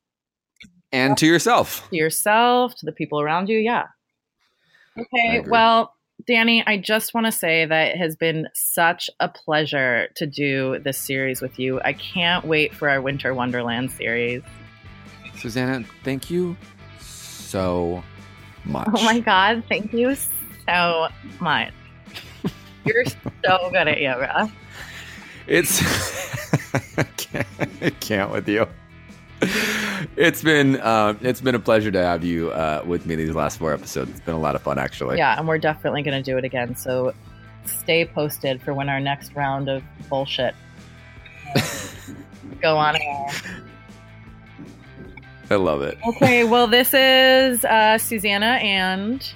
And 0.92 1.18
to 1.18 1.26
yourself. 1.26 1.88
To 1.90 1.98
yourself, 1.98 2.76
to 2.76 2.86
the 2.86 2.92
people 2.92 3.20
around 3.20 3.50
you. 3.50 3.58
Yeah. 3.58 3.88
Okay. 4.98 5.42
Well, 5.42 5.94
Danny, 6.26 6.64
I 6.66 6.78
just 6.78 7.14
want 7.14 7.26
to 7.26 7.32
say 7.32 7.66
that 7.66 7.90
it 7.90 7.98
has 7.98 8.16
been 8.16 8.48
such 8.54 9.10
a 9.20 9.28
pleasure 9.28 10.08
to 10.16 10.26
do 10.26 10.80
this 10.80 10.98
series 10.98 11.42
with 11.42 11.60
you. 11.60 11.82
I 11.82 11.94
can't 11.94 12.46
wait 12.46 12.74
for 12.74 12.90
our 12.90 13.02
Winter 13.02 13.34
Wonderland 13.34 13.92
series. 13.92 14.42
Susanna, 15.38 15.84
thank 16.04 16.32
you 16.32 16.56
so 17.00 18.02
much. 18.64 18.88
Oh 18.94 19.04
my 19.04 19.20
God. 19.20 19.64
Thank 19.68 19.94
you 19.94 20.16
so 20.68 21.08
much. 21.40 21.74
You're 22.86 23.06
so 23.06 23.70
good 23.72 23.88
at 23.88 24.00
yoga. 24.00 24.52
It's 25.48 25.82
I, 26.98 27.04
can't, 27.18 27.48
I 27.82 27.90
can't 27.92 28.32
with 28.32 28.48
you. 28.48 28.68
It's 30.16 30.42
been 30.42 30.78
uh, 30.78 31.16
it's 31.22 31.42
been 31.42 31.56
a 31.56 31.60
pleasure 31.60 31.92
to 31.92 32.02
have 32.02 32.24
you 32.24 32.52
uh, 32.52 32.84
with 32.86 33.06
me 33.06 33.16
these 33.16 33.36
last 33.36 33.60
four 33.60 33.74
episodes. 33.74 34.12
It's 34.12 34.20
been 34.22 34.36
a 34.36 34.40
lot 34.40 34.56
of 34.56 34.62
fun, 34.62 34.80
actually. 34.80 35.18
Yeah, 35.18 35.38
and 35.38 35.48
we're 35.48 35.58
definitely 35.58 36.02
going 36.02 36.22
to 36.22 36.32
do 36.32 36.38
it 36.38 36.44
again. 36.44 36.76
So 36.76 37.14
stay 37.66 38.06
posted 38.06 38.62
for 38.62 38.74
when 38.74 38.90
our 38.90 39.00
next 39.00 39.36
round 39.36 39.70
of 39.70 39.84
bullshit 40.10 40.56
go 42.62 42.78
on 42.78 42.96
air. 42.96 43.28
I 45.52 45.56
love 45.56 45.84
it. 45.84 45.98
Okay, 46.08 46.44
well, 46.44 46.66
this 46.66 46.94
is 46.94 47.64
uh, 47.66 47.98
Susanna 48.00 48.58
and 48.64 49.32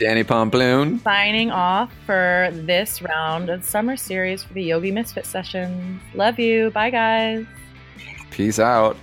Danny 0.00 0.24
Pomploon 0.24 0.98
signing 1.00 1.50
off 1.50 1.92
for 2.06 2.48
this 2.52 3.02
round 3.02 3.50
of 3.50 3.62
summer 3.62 3.98
series 3.98 4.42
for 4.42 4.54
the 4.54 4.62
Yogi 4.62 4.90
Misfit 4.90 5.26
sessions. 5.26 6.00
Love 6.14 6.38
you. 6.38 6.70
Bye, 6.70 6.88
guys. 6.88 7.44
Peace 8.30 8.58
out. 8.58 8.96